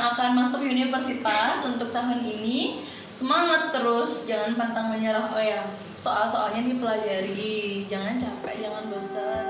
yang 0.00 0.16
akan 0.16 0.32
masuk 0.32 0.64
universitas 0.64 1.60
untuk 1.68 1.92
tahun 1.92 2.24
ini 2.24 2.80
semangat 3.12 3.68
terus 3.68 4.24
jangan 4.24 4.56
pantang 4.56 4.88
menyerah. 4.96 5.28
Oh 5.28 5.44
ya 5.44 5.60
soal-soalnya 6.00 6.64
dipelajari. 6.64 7.84
Jangan 7.84 8.16
capek 8.16 8.64
jangan 8.64 8.88
bosan. 8.88 9.44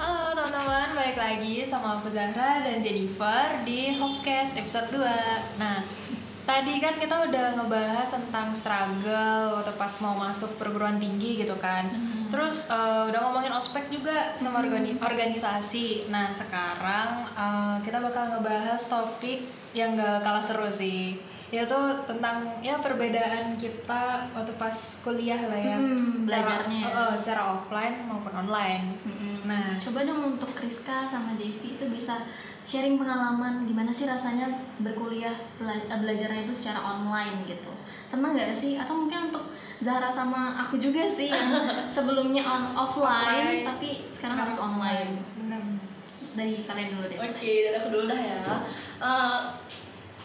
Halo 0.00 0.32
teman-teman, 0.32 0.96
balik 0.96 1.18
lagi 1.20 1.60
sama 1.68 2.00
aku 2.00 2.08
Zahra 2.08 2.64
dan 2.64 2.80
Jennifer 2.80 3.60
di 3.68 4.00
Hopcast 4.00 4.56
episode 4.56 4.88
2 4.96 5.60
Nah, 5.60 5.84
tadi 6.42 6.82
kan 6.82 6.98
kita 6.98 7.30
udah 7.30 7.46
ngebahas 7.58 8.08
tentang 8.10 8.50
struggle 8.52 9.58
waktu 9.58 9.72
pas 9.78 9.94
mau 10.02 10.14
masuk 10.18 10.58
perguruan 10.58 10.98
tinggi 10.98 11.40
gitu 11.40 11.54
kan. 11.58 11.88
Terus 12.32 12.68
eh, 12.70 13.02
udah 13.08 13.20
ngomongin 13.28 13.52
ospek 13.54 13.88
juga 13.92 14.34
sama 14.34 14.62
organi- 14.64 14.98
organisasi. 14.98 16.10
Nah, 16.10 16.32
sekarang 16.32 17.30
eh, 17.32 17.76
kita 17.86 18.02
bakal 18.02 18.38
ngebahas 18.38 18.80
topik 18.90 19.46
yang 19.72 19.96
gak 19.96 20.20
kalah 20.20 20.44
seru 20.44 20.68
sih 20.68 21.16
yaitu 21.52 21.76
tentang 22.02 22.40
ya 22.58 22.80
perbedaan 22.80 23.54
kita 23.54 24.02
waktu 24.32 24.52
pas 24.56 24.72
kuliah 25.00 25.36
lah 25.42 25.60
ya 25.62 25.76
Hmm, 25.76 26.24
belajarnya 26.24 26.80
ya. 26.80 26.90
eh, 26.90 27.14
secara 27.14 27.52
offline 27.52 28.08
maupun 28.08 28.32
online 28.34 28.96
Nah, 29.42 29.74
Coba 29.76 30.06
dong 30.06 30.22
untuk 30.32 30.54
Kriska 30.54 31.02
sama 31.04 31.34
Devi 31.34 31.74
itu 31.74 31.84
bisa 31.88 32.14
sharing 32.62 32.94
pengalaman 32.94 33.66
gimana 33.66 33.90
sih 33.90 34.06
rasanya 34.06 34.46
berkuliah 34.78 35.34
bela- 35.58 35.74
eh, 35.82 35.98
belajarnya 35.98 36.46
itu 36.46 36.54
secara 36.54 36.78
online 36.78 37.42
gitu. 37.44 37.74
Senang 38.06 38.32
nggak 38.32 38.54
sih? 38.54 38.78
Atau 38.78 38.94
mungkin 38.94 39.28
untuk 39.28 39.50
Zahra 39.76 40.06
sama 40.06 40.54
aku 40.56 40.78
juga 40.78 41.02
sih 41.04 41.26
yang 41.26 41.50
sebelumnya 41.90 42.38
on 42.40 42.70
offline, 42.72 43.18
Offline. 43.58 43.66
tapi 43.66 43.88
sekarang, 44.08 44.46
harus 44.46 44.62
online. 44.62 45.10
Benar-benar. 45.34 45.90
Dari 46.32 46.54
kalian 46.62 46.88
dulu 46.94 47.04
deh. 47.10 47.18
Oke, 47.20 47.50
dari 47.66 47.76
aku 47.76 47.88
dulu 47.90 48.04
dah 48.06 48.20
ya. 48.22 48.38
Eh, 49.02 49.38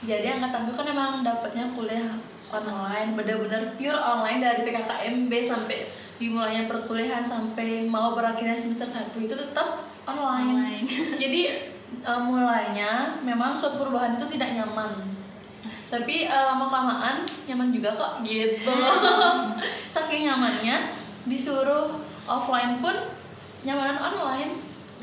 jadi 0.05 0.37
angkatanku 0.37 0.77
kan 0.77 0.85
emang 0.85 1.25
dapatnya 1.25 1.73
kuliah 1.73 2.13
online, 2.53 3.17
benar-benar 3.17 3.75
pure 3.75 3.97
online 3.97 4.39
dari 4.39 4.61
PKKMB 4.63 5.31
sampai 5.41 5.89
dimulainya 6.17 6.65
perkuliahan 6.69 7.25
sampai 7.25 7.85
mau 7.85 8.13
berakhirnya 8.13 8.57
semester 8.57 8.85
1 8.85 9.13
itu 9.25 9.35
tetap 9.35 9.83
online. 10.05 10.53
Online. 10.53 10.85
jadi 11.21 11.41
eh, 12.05 12.21
mulainya 12.21 13.21
memang 13.25 13.57
suatu 13.57 13.81
perubahan 13.81 14.15
itu 14.15 14.25
tidak 14.37 14.53
nyaman. 14.53 15.17
Tapi 15.65 16.29
eh, 16.29 16.45
lama 16.45 16.69
kelamaan 16.69 17.25
nyaman 17.49 17.69
juga 17.73 17.93
kok 17.97 18.21
gitu. 18.23 18.73
Saking 19.93 20.29
nyamannya 20.29 20.93
disuruh 21.27 21.99
offline 22.29 22.79
pun 22.79 22.95
nyamanan 23.65 23.97
online. 23.99 24.51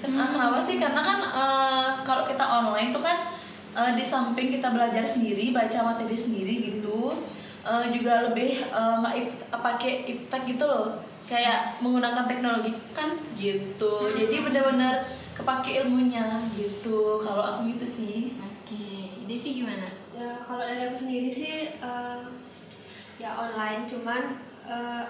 Ken- 0.01 0.17
Kenapa 0.17 0.61
sih? 0.63 0.81
Karena 0.81 1.03
kan 1.03 1.19
eh, 1.21 1.89
kalau 2.07 2.25
kita 2.25 2.43
online 2.43 2.95
tuh 2.95 3.05
kan 3.05 3.29
eh, 3.75 3.93
di 3.93 4.05
samping 4.05 4.49
kita 4.51 4.71
belajar 4.71 5.03
sendiri, 5.05 5.51
baca 5.51 5.79
materi 5.85 6.15
sendiri 6.15 6.55
gitu, 6.73 7.11
eh, 7.63 7.87
juga 7.91 8.31
lebih 8.31 8.63
eh, 8.63 8.95
nggak 8.99 9.15
ip- 9.17 9.51
pakai 9.51 9.93
iptek 10.07 10.43
gitu 10.47 10.65
loh, 10.65 10.99
kayak 11.27 11.77
menggunakan 11.79 12.25
teknologi 12.25 12.73
kan 12.93 13.11
gitu. 13.35 14.09
Jadi 14.11 14.37
benar-benar 14.41 15.05
kepake 15.35 15.83
ilmunya 15.83 16.39
gitu. 16.55 17.19
Kalau 17.19 17.43
aku 17.43 17.67
gitu 17.75 17.87
sih. 17.87 18.39
Oke, 18.39 19.11
Devi 19.27 19.61
gimana? 19.61 19.91
Ya 20.15 20.39
kalau 20.39 20.63
dari 20.63 20.87
aku 20.87 20.95
sendiri 20.95 21.27
sih 21.29 21.75
eh, 21.75 22.19
ya 23.19 23.31
online 23.35 23.83
cuman 23.85 24.23
eh, 24.63 25.03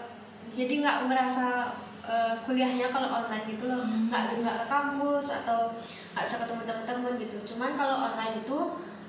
jadi 0.55 0.81
nggak 0.81 0.99
merasa 1.11 1.73
eh, 2.05 2.35
kuliahnya 2.45 2.89
kalau 2.89 3.09
online 3.11 3.45
gitu 3.45 3.69
loh 3.69 3.85
nggak 3.85 4.41
nggak 4.41 4.57
ke 4.65 4.67
kampus 4.67 5.27
atau 5.45 5.73
nggak 6.15 6.25
bisa 6.25 6.37
ketemu 6.47 6.63
teman-teman 6.63 7.13
gitu. 7.19 7.37
Cuman 7.55 7.75
kalau 7.75 7.97
online 8.07 8.47
itu 8.47 8.59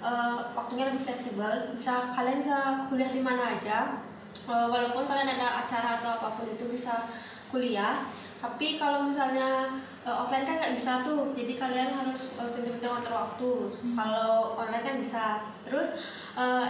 eh, 0.02 0.38
waktunya 0.58 0.90
lebih 0.90 1.06
fleksibel. 1.06 1.78
Bisa 1.78 2.10
kalian 2.10 2.42
bisa 2.42 2.90
kuliah 2.90 3.14
di 3.14 3.22
mana 3.22 3.56
aja. 3.56 4.02
Eh, 4.50 4.68
walaupun 4.68 5.06
kalian 5.06 5.30
ada 5.38 5.62
acara 5.62 6.02
atau 6.02 6.18
apa 6.18 6.42
pun 6.42 6.50
itu 6.50 6.66
bisa 6.68 7.06
kuliah. 7.54 8.10
Tapi 8.42 8.82
kalau 8.82 9.06
misalnya 9.06 9.70
eh, 10.02 10.12
offline 10.12 10.50
kan 10.50 10.58
nggak 10.58 10.74
bisa 10.74 11.06
tuh. 11.06 11.30
Jadi 11.38 11.54
kalian 11.62 11.94
harus 11.94 12.34
eh, 12.42 12.50
pintar-pintar 12.58 12.90
ngatur 12.98 13.14
waktu. 13.14 13.52
Kalau 13.94 14.58
online 14.58 14.84
kan 14.84 14.96
bisa. 14.98 15.26
Terus 15.62 16.02
eh, 16.34 16.68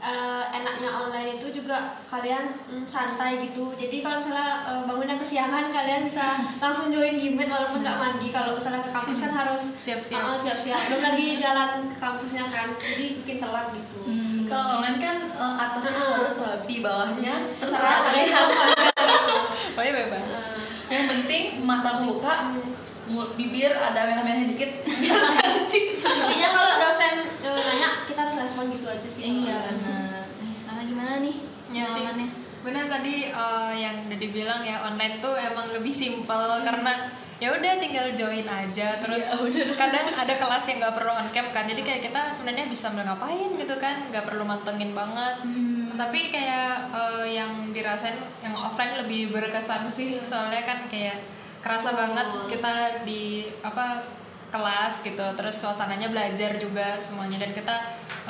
eh, 0.00 0.44
enaknya 0.56 0.88
online 0.88 1.36
itu 1.36 1.52
juga 1.70 1.78
kalian 2.02 2.44
mm, 2.66 2.84
santai 2.84 3.46
gitu. 3.46 3.70
Jadi 3.72 4.02
kalau 4.02 4.18
misalnya 4.18 4.66
eh, 4.66 4.82
bangunnya 4.82 5.14
kesiangan 5.14 5.70
kalian 5.70 6.02
bisa 6.02 6.34
langsung 6.64 6.90
join 6.90 7.14
gimit 7.14 7.46
walaupun 7.46 7.78
nggak 7.78 7.94
mandi. 7.96 8.28
Kalau 8.28 8.58
misalnya 8.58 8.82
ke 8.82 8.90
kampus 8.90 9.18
kan 9.20 9.32
harus 9.32 9.62
Siap-siap. 9.78 10.18
eh, 10.26 10.34
siap-siap. 10.36 10.80
Belum 10.90 11.02
lagi 11.04 11.26
jalan 11.38 11.70
ke 11.86 11.96
kampusnya 11.96 12.44
kan 12.50 12.74
jadi 12.74 13.06
bikin 13.22 13.38
telat 13.38 13.70
gitu. 13.70 14.02
Kalau 14.44 14.82
online 14.82 14.98
kan 14.98 15.16
eh, 15.30 15.54
atasnya 15.62 16.02
harus 16.18 16.36
rapi, 16.42 16.74
bawahnya 16.82 17.34
terserah 17.54 18.02
nggak 18.02 18.02
kalian. 18.04 18.26
gitu. 18.26 18.54
Pokoknya 19.78 19.94
bebas. 19.96 20.36
Yang 20.90 21.04
penting 21.06 21.42
mata 21.62 22.02
buka, 22.02 22.50
mu- 23.06 23.30
bibir 23.32 23.70
ada 23.70 24.10
merah-merahnya 24.10 24.50
dikit. 24.50 24.82
Biar 25.00 25.22
cantik. 25.30 25.94
intinya 25.94 26.48
kalau 26.50 26.72
dosen 26.82 27.14
eh, 27.38 27.60
nanya 27.62 28.02
kita 28.04 28.26
harus 28.26 28.42
respon 28.42 28.74
gitu 28.74 28.90
aja 28.90 29.06
sih. 29.06 29.46
Iya. 29.46 29.70
Eh, 29.78 30.18
Karena 30.66 30.82
gimana 30.82 31.12
nih 31.20 31.46
Ya 31.70 31.86
sih. 31.86 32.02
pengalamannya? 32.02 32.30
Benar 32.60 32.84
tadi 32.92 33.14
eh, 33.32 33.72
yang 33.78 33.96
udah 34.10 34.18
dibilang 34.20 34.60
ya 34.66 34.84
online 34.84 35.16
tuh 35.22 35.32
emang 35.38 35.72
lebih 35.72 35.94
simpel 35.94 36.60
karena 36.66 37.08
ya 37.40 37.56
udah 37.56 37.80
tinggal 37.80 38.04
join 38.12 38.44
aja 38.44 39.00
terus 39.00 39.32
kadang 39.80 40.06
ada 40.12 40.34
kelas 40.36 40.64
yang 40.68 40.76
nggak 40.84 40.92
perlu 40.92 41.08
on 41.08 41.24
cam 41.32 41.48
kan 41.48 41.64
jadi 41.64 41.80
kayak 41.80 42.02
kita 42.12 42.28
sebenarnya 42.28 42.68
bisa 42.68 42.92
ngapain 42.92 43.56
gitu 43.56 43.80
kan 43.80 44.12
nggak 44.12 44.28
perlu 44.28 44.44
mantengin 44.44 44.92
banget. 44.92 45.40
Tapi 45.96 46.20
kayak 46.28 46.92
eh, 46.92 47.26
yang 47.40 47.72
dirasain 47.72 48.16
yang 48.44 48.52
offline 48.52 49.00
lebih 49.00 49.32
berkesan 49.32 49.88
sih 49.88 50.20
soalnya 50.20 50.60
kan 50.68 50.84
kayak 50.92 51.16
kerasa 51.60 51.92
banget 51.92 52.28
kita 52.48 53.04
di 53.04 53.48
apa 53.60 54.00
kelas 54.50 55.06
gitu 55.06 55.22
terus 55.38 55.56
suasananya 55.60 56.10
belajar 56.10 56.58
juga 56.58 56.98
semuanya 56.98 57.38
dan 57.38 57.52
kita 57.54 57.76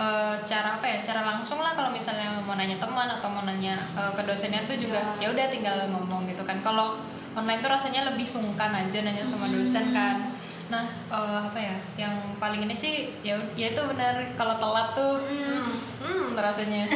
eh, 0.01 0.35
secara 0.41 0.81
apa 0.81 0.87
ya 0.89 0.97
secara 0.97 1.21
langsung 1.29 1.61
lah 1.61 1.77
kalau 1.77 1.93
misalnya 1.93 2.41
mau 2.41 2.57
nanya 2.57 2.81
teman 2.81 3.09
atau 3.21 3.29
mau 3.29 3.45
nanya 3.45 3.77
eh, 3.77 4.13
ke 4.17 4.23
dosennya 4.25 4.65
tuh 4.65 4.81
juga 4.81 5.01
ya 5.21 5.29
udah 5.29 5.47
tinggal 5.53 5.77
ngomong 5.93 6.25
gitu 6.25 6.41
kan. 6.43 6.59
Kalau 6.65 6.97
online 7.37 7.61
tuh 7.61 7.71
rasanya 7.71 8.09
lebih 8.11 8.25
sungkan 8.25 8.73
aja 8.73 9.05
nanya 9.05 9.23
sama 9.29 9.53
dosen 9.53 9.93
kan. 9.93 10.33
Nah 10.73 10.85
eh, 11.13 11.41
apa 11.45 11.59
ya 11.61 11.77
yang 12.01 12.41
paling 12.41 12.65
ini 12.65 12.75
sih 12.75 13.21
ya 13.21 13.37
ya 13.53 13.77
itu 13.77 13.83
benar 13.85 14.17
kalau 14.35 14.57
telat 14.57 14.97
tuh 14.97 15.21
hmm, 15.21 15.65
hmm 16.01 16.27
rasanya. 16.41 16.89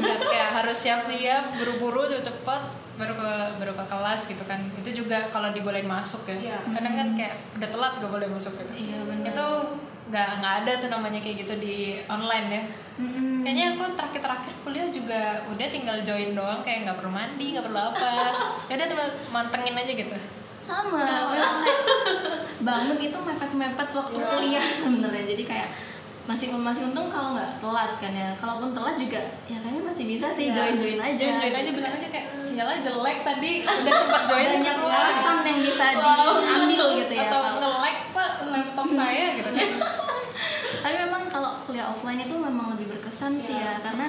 Dan 0.00 0.20
kayak 0.24 0.50
harus 0.64 0.78
siap-siap 0.80 1.60
buru-buru 1.60 2.08
cepet-cepet 2.08 2.88
baru 2.96 3.12
ke 3.12 3.32
baru 3.60 3.72
ke 3.76 3.84
kelas 3.92 4.20
gitu 4.32 4.44
kan. 4.48 4.56
Itu 4.80 5.04
juga 5.04 5.28
kalau 5.28 5.52
dibolehin 5.52 5.84
masuk 5.84 6.24
ya. 6.32 6.56
Iya. 6.56 6.58
kadang 6.72 6.94
kan 6.96 7.08
kayak 7.12 7.34
udah 7.60 7.68
telat 7.68 7.92
gak 8.00 8.08
boleh 8.08 8.28
masuk 8.32 8.56
gitu. 8.56 8.72
Iya, 8.72 8.98
itu 9.28 9.46
nggak 10.06 10.28
nggak 10.38 10.54
ada 10.62 10.72
tuh 10.78 10.88
namanya 10.88 11.18
kayak 11.18 11.42
gitu 11.42 11.54
di 11.56 11.76
online 12.06 12.48
ya. 12.48 12.62
Mm-mm. 12.96 13.44
kayaknya 13.44 13.76
aku 13.76 13.92
terakhir-terakhir 13.92 14.54
kuliah 14.64 14.88
juga 14.88 15.20
udah 15.46 15.68
tinggal 15.68 16.00
join 16.00 16.32
doang 16.32 16.64
kayak 16.64 16.88
nggak 16.88 16.96
perlu 16.96 17.12
mandi 17.12 17.46
nggak 17.52 17.64
perlu 17.64 17.80
apa. 17.92 18.10
Ya 18.66 18.74
udah 18.74 18.86
tinggal 18.86 19.08
mantengin 19.28 19.74
aja 19.74 19.92
gitu. 19.92 20.16
Sama, 20.56 20.96
kayak 20.96 21.52
bangun 22.66 22.96
itu 22.98 23.12
mepet-mepet 23.14 23.88
waktu 23.92 24.16
kuliah 24.16 24.64
sebenarnya. 24.80 25.24
Jadi 25.28 25.44
kayak 25.44 25.68
masih 26.26 26.50
masih 26.50 26.90
untung 26.90 27.06
kalau 27.06 27.36
nggak 27.36 27.60
telat 27.60 27.92
kan 28.00 28.10
ya. 28.10 28.32
Kalaupun 28.34 28.72
telat 28.72 28.96
juga 28.96 29.20
ya 29.44 29.60
kayaknya 29.60 29.82
masih 29.84 30.04
bisa 30.08 30.26
sih 30.26 30.48
Iya. 30.48 30.56
join 30.56 30.74
join 30.80 30.98
aja. 30.98 31.18
Join 31.20 31.36
join 31.38 31.54
aja 31.54 31.70
bilang 31.70 31.92
kan. 31.92 32.00
aja 32.00 32.08
kayak 32.08 32.26
sinyalnya 32.38 32.78
jelek 32.80 33.18
tadi 33.22 33.52
udah 33.60 33.94
sempat 33.94 34.22
join 34.24 34.48
banyak 34.56 34.76
alasan 34.80 35.36
yang 35.42 35.58
bisa 35.60 35.86
diambil 35.92 36.82
gitu 36.96 37.12
ya 37.12 37.28
atau 37.28 37.40
nge-lag 37.54 37.96
pak 38.10 38.30
laptop 38.46 38.86
saya 38.88 39.26
gitu. 39.36 39.50
kan 39.50 39.68
tapi 40.86 41.02
memang 41.02 41.26
kalau 41.26 41.66
kuliah 41.66 41.90
offline 41.90 42.22
itu 42.22 42.38
memang 42.38 42.78
lebih 42.78 42.86
berkesan 42.94 43.34
sih 43.42 43.58
ya 43.58 43.82
karena 43.82 44.06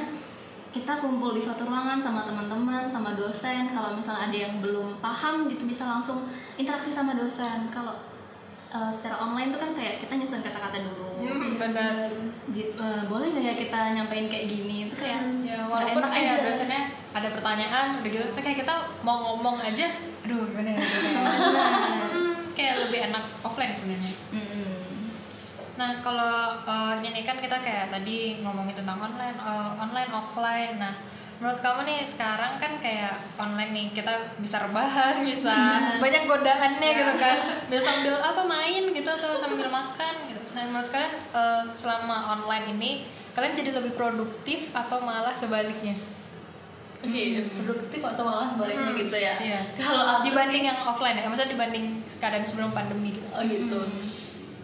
kita 0.69 1.01
kumpul 1.01 1.33
di 1.33 1.41
suatu 1.41 1.65
ruangan 1.65 1.97
sama 1.97 2.21
teman-teman 2.21 2.85
sama 2.85 3.17
dosen. 3.17 3.73
Kalau 3.73 3.97
misalnya 3.97 4.29
ada 4.29 4.37
yang 4.37 4.61
belum 4.61 5.01
paham 5.01 5.49
gitu 5.49 5.65
bisa 5.65 5.89
langsung 5.89 6.29
interaksi 6.53 6.93
sama 6.93 7.17
dosen. 7.17 7.65
Kalau 7.73 7.97
eh, 8.69 8.91
secara 8.93 9.25
online 9.25 9.49
tuh 9.49 9.57
kan 9.57 9.73
kayak 9.73 10.05
kita 10.05 10.21
nyusun 10.21 10.45
kata-kata 10.45 10.85
dulu. 10.85 11.17
Hmm, 11.25 11.57
benar. 11.57 12.13
Gitu, 12.53 12.77
eh, 12.77 13.03
boleh 13.09 13.25
nggak 13.25 13.45
ya 13.49 13.53
kita 13.57 13.79
nyampein 13.97 14.29
kayak 14.29 14.45
gini? 14.45 14.85
Itu 14.85 15.01
kayak 15.01 15.25
ya 15.41 15.65
nggak 15.65 15.73
walaupun 15.73 15.97
enak 16.05 16.11
kayak 16.13 16.29
aja. 16.29 16.45
dosennya 16.45 16.83
ada 17.09 17.29
pertanyaan 17.33 17.97
udah 17.97 18.11
gitu 18.13 18.21
tapi 18.29 18.41
kayak 18.45 18.57
kita 18.61 18.75
mau 19.01 19.17
ngomong 19.33 19.57
aja 19.65 19.89
aduh 20.29 20.45
gimana 20.45 20.77
ya. 20.77 20.81
Hmm, 20.85 22.37
kayak 22.57 22.85
lebih 22.85 23.09
enak 23.09 23.23
offline 23.41 23.73
sebenarnya. 23.73 24.13
Mm-mm. 24.29 24.46
Nah, 25.77 26.01
kalau 26.01 26.35
eh, 26.59 26.95
ini 27.01 27.21
kan 27.21 27.37
kita 27.37 27.57
kayak 27.57 27.87
tadi 27.87 28.41
ngomongin 28.41 28.73
tentang 28.75 28.97
online, 28.97 29.37
eh, 29.37 29.69
online 29.77 30.11
offline. 30.11 30.73
Nah, 30.75 30.93
menurut 31.37 31.61
kamu 31.61 31.85
nih 31.85 32.01
sekarang 32.01 32.57
kan 32.57 32.81
kayak 32.81 33.13
online 33.37 33.69
nih 33.69 33.85
kita 33.93 34.09
bisa 34.35 34.57
rebahan 34.59 35.21
bisa 35.29 35.53
banyak 36.01 36.25
godaannya 36.25 36.89
gitu 36.91 37.13
kan 37.15 37.37
bisa 37.69 37.81
sambil 37.85 38.17
apa 38.17 38.41
main 38.43 38.89
gitu 38.89 39.05
atau 39.05 39.37
sambil 39.37 39.69
makan 39.69 40.13
gitu 40.25 40.41
nah 40.57 40.65
menurut 40.65 40.89
kalian 40.89 41.13
eh, 41.13 41.63
selama 41.71 42.33
online 42.33 42.73
ini 42.73 42.91
kalian 43.37 43.53
jadi 43.53 43.69
lebih 43.69 43.93
produktif 43.93 44.73
atau 44.73 44.97
malah 44.99 45.29
sebaliknya 45.29 45.93
Oke, 46.97 47.21
produktif 47.61 48.01
atau 48.01 48.25
malah 48.25 48.49
sebaliknya 48.49 48.89
Hmm. 48.89 48.97
gitu 48.97 49.13
ya. 49.13 49.37
Iya. 49.37 49.59
Kalau 49.77 50.25
dibanding 50.25 50.65
sih- 50.65 50.69
yang 50.73 50.81
offline 50.81 51.13
ya 51.13 51.29
maksudnya 51.29 51.53
dibanding 51.53 51.85
keadaan 52.09 52.41
sebelum 52.41 52.73
pandemi 52.73 53.13
gitu 53.13 53.29
Oh 53.29 53.45
gitu. 53.45 53.77
Pro- 53.77 54.06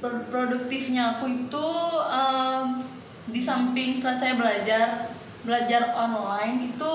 Produktifnya 0.04 1.16
aku 1.16 1.32
itu 1.32 1.68
em, 2.12 2.84
di 3.32 3.40
samping 3.40 3.96
selesai 3.96 4.36
belajar 4.36 5.16
belajar 5.48 5.96
online 5.96 6.76
itu 6.76 6.94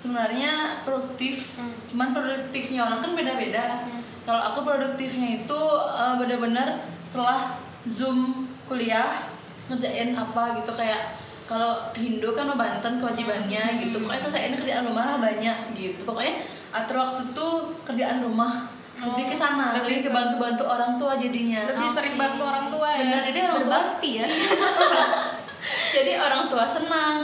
sebenarnya 0.00 0.80
produktif. 0.88 1.60
Hmm. 1.60 1.76
Cuman 1.84 2.16
produktifnya 2.16 2.88
orang 2.88 3.04
kan 3.04 3.12
beda-beda. 3.12 3.84
Kalau 4.24 4.42
aku 4.42 4.64
produktifnya 4.64 5.44
itu 5.44 5.60
eh, 5.92 6.14
benar-benar 6.16 6.88
setelah 7.04 7.60
zoom 7.84 8.48
kuliah 8.66 9.28
ngerjain 9.70 10.14
apa 10.16 10.58
gitu 10.62 10.72
kayak 10.74 11.18
kalau 11.46 11.94
Hindu 11.94 12.34
kan 12.34 12.50
mau 12.50 12.58
Banten 12.58 12.98
kewajibannya 12.98 13.78
gitu 13.78 14.02
pokoknya 14.02 14.22
selesaiin 14.26 14.58
kerjaan 14.58 14.86
rumah 14.90 15.14
lah 15.14 15.18
banyak 15.22 15.78
gitu 15.78 16.02
pokoknya 16.02 16.42
atur 16.74 17.06
waktu 17.06 17.22
tuh 17.30 17.78
kerjaan 17.86 18.26
rumah 18.26 18.65
lebih 18.98 19.24
ke 19.26 19.36
sana 19.36 19.64
Oh, 19.68 19.72
lebih 19.76 19.84
lebih 19.86 19.98
ke 19.98 20.08
ke- 20.08 20.14
bantu-bantu 20.14 20.64
orang 20.64 20.92
tua 20.96 21.12
jadinya. 21.14 21.60
Lebih 21.66 21.88
sering 21.88 22.14
bantu 22.14 22.42
orang 22.42 22.66
tua 22.66 22.88
ya? 22.90 23.00
Bener, 23.02 23.22
jadi 23.24 23.38
orang 23.40 23.52
tua 23.52 23.60
berbakti 23.60 24.10
ya? 24.16 24.26
Jadi 25.66 26.12
orang 26.14 26.46
tua 26.46 26.64
senang. 26.64 27.20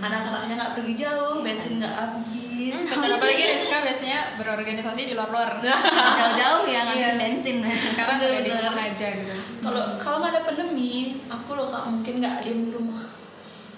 Anak-anaknya 0.00 0.54
nggak 0.54 0.74
pergi 0.74 0.94
jauh 0.96 1.40
bensin 1.40 1.78
nggak 1.78 1.94
habis. 1.94 2.76
Bener, 2.90 3.10
apalagi 3.16 3.44
Rizka 3.46 3.80
biasanya 3.80 4.18
berorganisasi 4.36 5.00
di 5.06 5.14
luar-luar. 5.14 5.60
Jauh-jauh 6.18 6.64
ya 6.66 6.80
ngabisin 6.82 7.08
Iya. 7.10 7.20
bensin. 7.20 7.56
Sekarang 7.64 8.16
udah 8.16 8.42
di 8.42 8.50
rumah 8.50 8.74
aja 8.76 9.08
gitu. 9.12 9.34
Kalau 9.60 9.82
kalau 9.96 10.16
nggak 10.20 10.32
ada 10.34 10.42
pandemi 10.42 10.92
aku 11.26 11.50
loh 11.52 11.68
kak 11.68 11.84
mungkin 11.86 12.14
nggak 12.18 12.34
diem 12.40 12.60
di 12.64 12.72
rumah. 12.72 13.04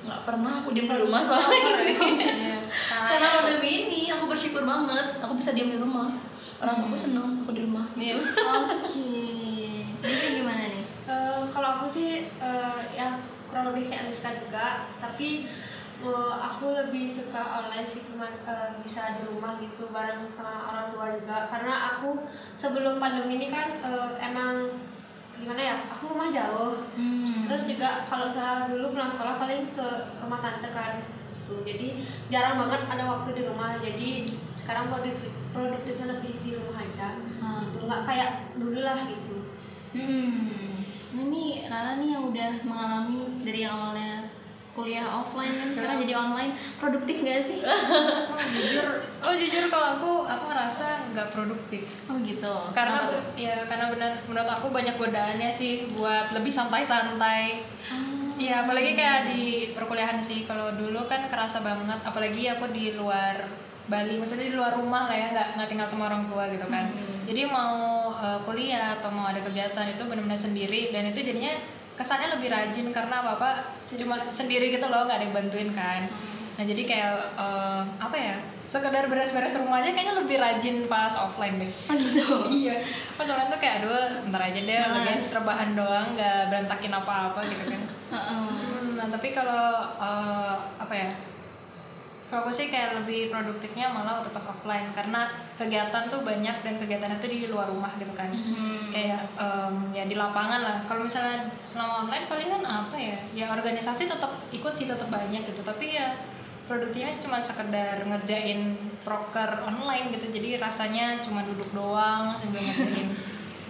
Nggak 0.02 0.20
pernah 0.24 0.52
aku 0.58 0.68
diem 0.72 0.88
di 0.88 0.98
rumah 0.98 1.20
selama 1.22 1.50
ini 1.50 1.94
Iya, 1.94 2.56
karena 3.04 3.28
pandemi 3.28 3.70
ini 3.84 4.00
aku 4.08 4.24
bersyukur 4.26 4.62
banget 4.62 5.18
aku 5.18 5.32
bisa 5.36 5.52
diem 5.52 5.68
di 5.68 5.78
rumah 5.78 6.10
orang 6.62 6.78
tua 6.78 6.88
aku 6.94 6.98
seneng 6.98 7.42
aku 7.42 7.50
di 7.50 7.62
rumah. 7.66 7.86
Iya. 7.98 8.16
oke. 8.22 9.10
Jadi 10.02 10.26
gimana 10.38 10.62
nih? 10.70 10.86
Eh, 11.10 11.42
kalau 11.50 11.68
aku 11.78 11.86
sih 11.90 12.30
eh, 12.38 12.78
ya 12.94 13.18
kurang 13.50 13.74
lebih 13.74 13.90
kayak 13.90 14.06
Aliska 14.06 14.30
juga. 14.38 14.86
Tapi 15.02 15.50
eh, 16.06 16.34
aku 16.38 16.70
lebih 16.70 17.02
suka 17.02 17.42
online 17.42 17.86
sih 17.86 18.06
cuman 18.06 18.30
eh, 18.46 18.78
bisa 18.78 19.18
di 19.18 19.26
rumah 19.26 19.58
gitu 19.58 19.90
bareng 19.90 20.30
sama 20.30 20.70
orang 20.70 20.86
tua 20.86 21.10
juga. 21.18 21.50
Karena 21.50 21.98
aku 21.98 22.22
sebelum 22.54 23.02
pandemi 23.02 23.42
ini 23.42 23.50
kan 23.50 23.82
eh, 23.82 24.10
emang 24.22 24.70
gimana 25.34 25.58
ya 25.58 25.76
aku 25.90 26.14
rumah 26.14 26.30
jauh. 26.30 26.86
Hmm. 26.94 27.42
terus 27.42 27.66
juga 27.66 28.06
kalau 28.06 28.30
misalnya 28.30 28.70
dulu 28.70 28.94
pulang 28.94 29.10
sekolah 29.10 29.36
paling 29.36 29.74
ke 29.74 29.86
rumah 30.22 30.38
tante 30.38 30.70
kan 30.70 31.02
tuh 31.42 31.60
jadi 31.66 31.98
jarang 32.30 32.62
banget 32.62 32.86
ada 32.86 33.04
waktu 33.10 33.34
di 33.34 33.42
rumah. 33.50 33.74
Jadi 33.82 34.30
sekarang 34.54 34.86
produktif 34.88 35.41
produktifnya 35.52 36.06
lebih 36.18 36.32
di 36.42 36.50
rumah 36.56 36.80
aja. 36.80 37.06
Ah. 37.38 37.62
gitu. 37.68 37.84
Nggak 37.84 38.02
kayak 38.08 38.30
dulu 38.56 38.80
lah 38.80 38.98
gitu. 39.06 39.36
Hmm. 39.92 40.80
Nah, 41.12 41.22
ini 41.28 41.68
Rara 41.68 42.00
nih 42.00 42.08
yang 42.16 42.24
udah 42.32 42.52
mengalami 42.64 43.20
dari 43.44 43.60
yang 43.60 43.76
awalnya 43.76 44.24
kuliah 44.72 45.04
offline 45.04 45.52
kan 45.52 45.68
sekarang 45.68 46.00
jadi 46.00 46.16
online. 46.16 46.56
Produktif 46.80 47.20
gak 47.20 47.44
sih? 47.44 47.60
Oh, 48.32 48.40
jujur. 48.40 48.88
Oh 49.20 49.34
jujur 49.36 49.68
kalau 49.68 50.00
aku 50.00 50.12
aku 50.24 50.44
ngerasa 50.48 51.12
nggak 51.12 51.28
produktif. 51.28 51.84
Oh 52.08 52.16
gitu. 52.24 52.56
karena 52.72 53.04
bu- 53.06 53.36
ya 53.36 53.68
karena 53.68 53.92
benar 53.92 54.12
menurut 54.24 54.48
aku 54.48 54.72
banyak 54.72 54.96
godaannya 54.96 55.52
sih 55.52 55.92
buat 55.92 56.32
lebih 56.32 56.48
santai-santai. 56.48 57.60
Iya 58.40 58.64
apalagi 58.64 58.96
kayak 58.96 59.28
di 59.30 59.70
perkuliahan 59.76 60.18
sih. 60.18 60.48
Kalau 60.48 60.74
dulu 60.74 61.04
kan 61.04 61.28
kerasa 61.28 61.60
banget 61.60 62.00
apalagi 62.02 62.48
aku 62.48 62.72
di 62.72 62.96
luar 62.96 63.44
Bali 63.92 64.16
maksudnya 64.16 64.48
di 64.48 64.56
luar 64.56 64.72
rumah 64.72 65.04
lah 65.04 65.12
ya 65.14 65.28
nggak 65.30 65.48
nggak 65.54 65.68
tinggal 65.68 65.84
sama 65.84 66.08
orang 66.08 66.24
tua 66.24 66.48
gitu 66.48 66.64
kan 66.66 66.88
jadi 67.22 67.44
mau 67.46 67.76
uh, 68.10 68.40
kuliah 68.42 68.96
atau 68.96 69.12
mau 69.12 69.28
ada 69.28 69.44
kegiatan 69.44 69.84
itu 69.86 70.02
benar-benar 70.02 70.40
sendiri 70.40 70.88
dan 70.88 71.12
itu 71.12 71.20
jadinya 71.20 71.52
kesannya 71.92 72.32
lebih 72.32 72.48
rajin 72.48 72.88
karena 72.88 73.20
apa 73.20 73.30
apa 73.36 73.50
cuma 73.92 74.16
sendiri 74.32 74.72
gitu 74.72 74.88
loh 74.88 75.04
nggak 75.04 75.20
ada 75.20 75.24
yang 75.28 75.36
bantuin 75.36 75.70
kan 75.70 76.08
nah 76.52 76.64
jadi 76.64 76.82
kayak 76.84 77.12
uh, 77.36 77.84
apa 77.96 78.16
ya 78.16 78.36
sekedar 78.64 79.04
beres-beres 79.08 79.56
rumah 79.56 79.80
aja 79.80 79.92
kayaknya 79.92 80.16
lebih 80.16 80.36
rajin 80.36 80.88
pas 80.88 81.12
offline 81.12 81.60
deh 81.60 81.72
Oh 81.88 81.96
gitu. 81.96 82.36
iya 82.64 82.80
pas 83.14 83.28
online 83.28 83.48
tuh 83.48 83.60
kayak 83.60 83.74
aduh 83.84 84.24
ntar 84.32 84.40
aja 84.40 84.60
deh 84.60 84.72
Males. 84.72 84.94
bagian 84.96 85.20
rebahan 85.36 85.70
doang 85.72 86.06
nggak 86.16 86.40
berantakin 86.48 86.92
apa-apa 86.92 87.40
gitu 87.44 87.64
kan 87.68 87.82
Heeh. 88.14 88.44
Hmm, 88.52 88.88
nah 88.96 89.06
tapi 89.08 89.32
kalau 89.32 89.66
eh, 89.96 90.52
apa 90.76 90.94
ya 90.94 91.08
kalau 92.32 92.48
aku 92.48 92.52
sih 92.56 92.72
kayak 92.72 92.96
lebih 92.96 93.28
produktifnya 93.28 93.92
malah 93.92 94.16
waktu 94.16 94.32
pas 94.32 94.48
offline 94.48 94.88
karena 94.96 95.28
kegiatan 95.60 96.08
tuh 96.08 96.24
banyak 96.24 96.64
dan 96.64 96.80
kegiatan 96.80 97.12
itu 97.12 97.26
di 97.28 97.38
luar 97.46 97.68
rumah 97.68 97.92
gitu 98.00 98.08
kan. 98.16 98.32
Kayak 98.88 99.28
em, 99.36 99.92
ya 99.92 100.08
di 100.08 100.16
lapangan 100.16 100.64
lah. 100.64 100.76
Kalau 100.88 101.04
misalnya 101.04 101.44
selama 101.60 102.08
online 102.08 102.24
paling 102.24 102.48
kan 102.48 102.64
apa 102.64 102.96
ya? 102.96 103.20
Ya 103.36 103.52
organisasi 103.52 104.08
tetap 104.08 104.32
ikut 104.48 104.72
sih 104.72 104.88
tetap 104.88 105.12
banyak 105.12 105.44
gitu. 105.44 105.60
Tapi 105.60 105.92
ya 105.92 106.16
produktifnya 106.64 107.12
cuma 107.20 107.36
sekedar 107.36 108.00
ngerjain 108.00 108.80
proker 109.04 109.68
online 109.68 110.08
gitu. 110.16 110.32
Jadi 110.32 110.56
rasanya 110.56 111.20
cuma 111.20 111.44
duduk 111.44 111.68
doang 111.76 112.32
sambil 112.40 112.64
ngerjain. 112.64 113.12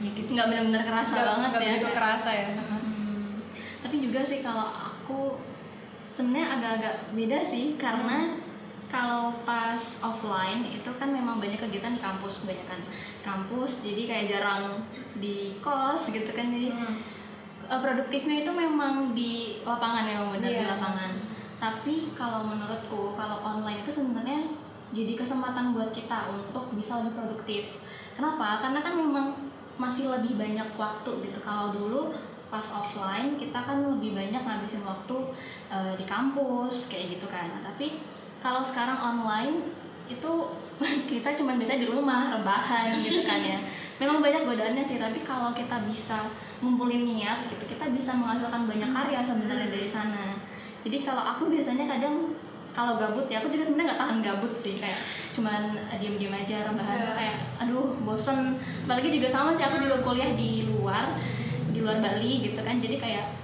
Ya 0.07 0.11
gitu 0.15 0.39
Nggak 0.39 0.47
benar-benar 0.47 0.83
kerasa 0.87 1.11
Nggak- 1.13 1.27
banget 1.35 1.49
nggak 1.51 1.59
ya. 1.59 1.67
begitu 1.75 1.89
kerasa 1.91 2.31
ya. 2.31 2.49
Hmm. 2.63 3.43
Tapi 3.83 3.97
juga 3.99 4.23
sih 4.23 4.39
kalau 4.39 4.71
aku 4.71 5.35
sebenarnya 6.15 6.47
agak-agak 6.55 6.95
beda 7.11 7.43
sih 7.43 7.75
karena 7.75 8.39
kalau 8.93 9.33
pas 9.49 9.81
offline 10.05 10.69
itu 10.69 10.91
kan 11.01 11.09
memang 11.09 11.41
banyak 11.41 11.57
kegiatan 11.57 11.97
di 11.97 12.03
kampus 12.05 12.45
kebanyakan 12.45 12.85
kampus. 13.25 13.89
Jadi 13.89 14.05
kayak 14.05 14.29
jarang 14.29 14.85
di 15.17 15.57
kos 15.65 16.13
gitu 16.13 16.29
kan. 16.37 16.53
Jadi 16.53 16.69
Hmm. 16.69 17.01
eh, 17.63 17.81
produktifnya 17.81 18.45
itu 18.45 18.53
memang 18.53 19.17
di 19.17 19.65
lapangan 19.65 20.05
memang 20.05 20.29
benar 20.37 20.51
di 20.53 20.61
Iya. 20.61 20.77
lapangan. 20.77 21.13
Tapi 21.57 22.13
kalau 22.13 22.45
menurutku 22.45 23.17
kalau 23.17 23.41
online 23.41 23.81
itu 23.81 23.89
sebenarnya 23.89 24.45
jadi 24.93 25.17
kesempatan 25.17 25.73
buat 25.73 25.89
kita 25.89 26.29
untuk 26.29 26.77
bisa 26.77 27.01
lebih 27.01 27.17
produktif. 27.17 27.81
Kenapa? 28.13 28.61
Karena 28.61 28.85
kan 28.85 28.93
memang 28.93 29.33
masih 29.81 30.13
lebih 30.13 30.37
banyak 30.37 30.69
waktu 30.77 31.11
gitu. 31.25 31.39
Kalau 31.41 31.73
dulu 31.73 32.13
pas 32.53 32.67
offline 32.77 33.41
kita 33.41 33.57
kan 33.57 33.81
lebih 33.81 34.13
banyak 34.13 34.45
ngabisin 34.45 34.85
waktu 34.85 35.17
eh, 35.73 35.97
di 35.97 36.05
kampus 36.05 36.93
kayak 36.93 37.17
gitu 37.17 37.25
kan. 37.25 37.49
Nah, 37.57 37.65
tapi 37.65 37.97
kalau 38.43 38.67
sekarang 38.67 38.99
online 38.99 39.63
itu 40.11 40.33
kita 41.15 41.39
cuma 41.39 41.55
bisa 41.55 41.79
di 41.79 41.87
rumah 41.87 42.35
rebahan 42.35 42.99
gitu 42.99 43.23
kan 43.23 43.39
ya. 43.39 43.63
Memang 44.03 44.19
banyak 44.19 44.43
godaannya 44.43 44.83
sih 44.83 44.99
tapi 44.99 45.23
kalau 45.23 45.55
kita 45.55 45.79
bisa 45.87 46.27
ngumpulin 46.59 47.07
niat 47.07 47.47
gitu 47.47 47.71
kita 47.71 47.87
bisa 47.95 48.19
menghasilkan 48.19 48.67
banyak 48.67 48.91
karya 48.91 49.23
sebenarnya 49.23 49.71
dari 49.71 49.87
sana. 49.87 50.35
Jadi 50.83 51.07
kalau 51.07 51.23
aku 51.23 51.47
biasanya 51.47 51.87
kadang 51.87 52.35
kalau 52.73 52.97
gabut 52.99 53.29
ya 53.29 53.39
aku 53.39 53.53
juga 53.53 53.69
sebenarnya 53.69 53.95
nggak 53.95 54.01
tahan 54.01 54.19
gabut 54.25 54.53
sih 54.57 54.75
kayak 54.81 54.97
cuman 55.37 55.77
eh, 55.93 55.97
diem-diem 56.01 56.33
aja 56.33 56.67
rebahan 56.67 56.99
tuh 57.07 57.15
kayak 57.15 57.37
aduh 57.63 57.95
bosen. 58.03 58.59
Apalagi 58.83 59.15
juga 59.15 59.31
sama 59.31 59.55
sih 59.55 59.63
aku 59.63 59.79
juga 59.79 60.03
kuliah 60.03 60.35
di 60.35 60.67
luar 60.67 61.15
di 61.71 61.79
luar 61.79 62.03
Bali 62.03 62.43
gitu 62.51 62.59
kan. 62.59 62.83
Jadi 62.83 62.99
kayak 62.99 63.39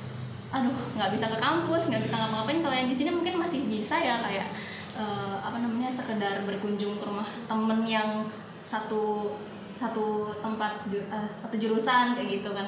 aduh 0.49 0.75
nggak 0.97 1.13
bisa 1.15 1.31
ke 1.31 1.39
kampus 1.39 1.95
nggak 1.95 2.03
bisa 2.03 2.19
ngapa-ngapain. 2.19 2.59
Kalau 2.67 2.75
yang 2.75 2.91
di 2.91 2.97
sini 2.99 3.11
mungkin 3.15 3.39
masih 3.39 3.63
bisa 3.71 3.95
ya 4.03 4.19
kayak 4.19 4.51
eh, 4.99 5.37
apa 5.39 5.57
namanya 5.57 5.87
sekedar 5.89 6.43
berkunjung 6.43 6.99
ke 6.99 7.05
rumah 7.07 7.27
temen 7.47 7.87
yang 7.87 8.27
satu 8.59 9.33
satu 9.73 10.35
tempat 10.43 10.91
eh, 10.91 11.31
satu 11.33 11.55
jurusan 11.55 12.13
kayak 12.13 12.43
gitu 12.43 12.51
kan. 12.51 12.67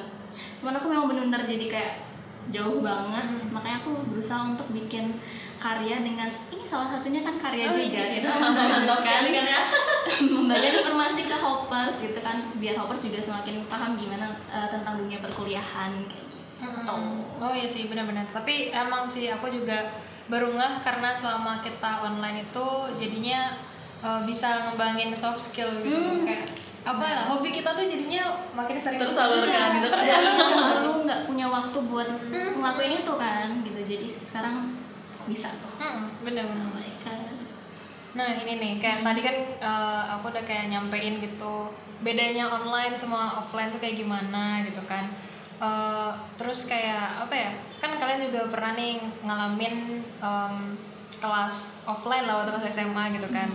Cuman 0.63 0.79
aku 0.79 0.87
memang 0.87 1.11
benar-benar 1.11 1.43
jadi 1.45 1.67
kayak 1.67 1.95
jauh 2.49 2.79
banget. 2.81 3.27
Makanya 3.51 3.83
aku 3.83 3.93
berusaha 4.09 4.47
untuk 4.49 4.71
bikin 4.71 5.19
karya 5.61 6.01
dengan 6.01 6.31
ini 6.49 6.65
salah 6.65 6.89
satunya 6.89 7.21
kan 7.21 7.37
karya 7.37 7.69
Oh, 7.69 7.77
juga 7.77 8.01
iya. 8.01 8.17
gitu. 8.17 8.29
mantap 8.73 8.97
sekali 8.97 9.29
kan 9.35 9.45
ya. 9.45 9.61
Membagikan 10.39 10.75
informasi 10.81 11.29
ke 11.29 11.37
hoppers 11.37 11.97
gitu 12.01 12.17
kan 12.25 12.49
biar 12.57 12.81
hoppers 12.81 13.05
juga 13.05 13.21
semakin 13.21 13.67
paham 13.69 13.99
gimana 13.99 14.25
eh, 14.49 14.69
tentang 14.71 14.97
dunia 14.97 15.21
perkuliahan 15.21 15.93
kayak 16.09 16.25
gitu. 16.31 16.39
Oh 17.41 17.53
iya 17.53 17.69
sih 17.69 17.89
benar-benar. 17.89 18.25
Tapi 18.31 18.71
emang 18.71 19.05
sih 19.05 19.29
aku 19.29 19.49
juga 19.49 19.77
baru 20.31 20.49
ngeh 20.51 20.75
karena 20.81 21.11
selama 21.11 21.59
kita 21.59 22.01
online 22.01 22.47
itu 22.47 22.67
jadinya 22.95 23.51
uh, 23.99 24.23
bisa 24.23 24.65
ngembangin 24.65 25.11
soft 25.13 25.43
skill 25.43 25.69
gitu 25.81 25.91
Hmm. 25.91 26.23
kayak 26.23 26.47
apa 26.81 27.05
lah 27.05 27.25
hobi 27.29 27.51
kita 27.51 27.71
tuh 27.71 27.85
jadinya 27.85 28.25
makin 28.53 28.73
sering 28.75 28.97
tersalurkan 29.03 29.77
gitu 29.77 29.87
Iya, 29.87 29.93
kerjaan 29.93 30.25
dulu 30.81 31.05
nggak 31.05 31.21
punya 31.27 31.47
waktu 31.47 31.79
buat 31.85 32.09
ngelakuin 32.31 32.95
itu 32.97 33.13
kan 33.15 33.49
gitu 33.61 33.81
jadi 33.85 34.07
sekarang 34.17 34.79
bisa 35.27 35.53
tuh 35.59 35.75
Hmm. 35.77 36.09
Oh 36.63 36.79
God. 37.03 37.37
Nah 38.11 38.29
ini 38.37 38.53
nih 38.55 38.73
kayak 38.77 39.01
tadi 39.01 39.21
kan 39.21 39.37
eh, 39.59 40.03
aku 40.11 40.29
udah 40.29 40.43
kayak 40.43 40.69
nyampein 40.69 41.19
gitu 41.19 41.69
bedanya 42.01 42.49
online 42.49 42.93
sama 42.95 43.37
offline 43.37 43.69
tuh 43.69 43.79
kayak 43.79 43.97
gimana 43.97 44.61
gitu 44.63 44.81
kan. 44.85 45.05
Eh, 45.61 46.11
terus 46.41 46.65
kayak 46.65 47.21
apa 47.21 47.35
ya? 47.37 47.51
Kan 47.77 48.01
kalian 48.01 48.25
juga 48.25 48.49
pernah 48.49 48.73
nih 48.73 48.97
ngalamin 49.21 50.01
em, 50.01 50.55
kelas 51.21 51.85
offline 51.85 52.25
lah 52.25 52.41
waktu 52.41 52.57
pas 52.57 52.65
SMA 52.65 53.13
gitu 53.13 53.29
kan. 53.29 53.49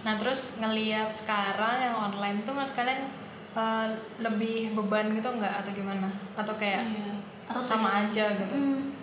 Nah 0.00 0.16
terus 0.16 0.56
ngelihat 0.56 1.12
sekarang 1.12 1.76
yang 1.76 1.92
online 1.92 2.40
tuh 2.42 2.56
menurut 2.56 2.72
kalian 2.72 3.12
eh, 3.52 3.86
lebih 4.18 4.72
beban 4.72 5.12
gitu 5.12 5.28
nggak 5.28 5.60
atau 5.60 5.70
gimana? 5.70 6.08
Atau 6.32 6.56
kayak 6.56 6.80
Iya. 6.80 7.12
atau 7.44 7.60
sama 7.60 8.08
aja 8.08 8.24
gitu? 8.32 8.56
Hmm. 8.56 8.96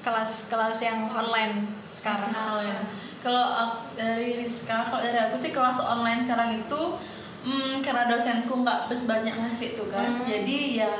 Kelas 0.00 0.48
kelas 0.48 0.78
yang 0.80 1.04
online 1.12 1.60
sekarang. 1.92 2.30
Kalau 2.30 2.62
ya, 2.62 2.78
kalau 3.20 3.46
dari 3.92 4.40
Rizka, 4.40 4.80
kalau 4.80 5.02
dari 5.02 5.18
aku 5.18 5.36
sih 5.36 5.52
kelas 5.52 5.76
online 5.76 6.22
sekarang 6.22 6.56
itu 6.56 6.80
hmm, 7.44 7.82
karena 7.84 8.08
dosenku 8.08 8.64
nggak 8.64 8.86
bes 8.86 9.04
banyak 9.04 9.34
ngasih 9.34 9.74
tugas, 9.74 10.24
jadi 10.24 10.58
ya 10.80 10.92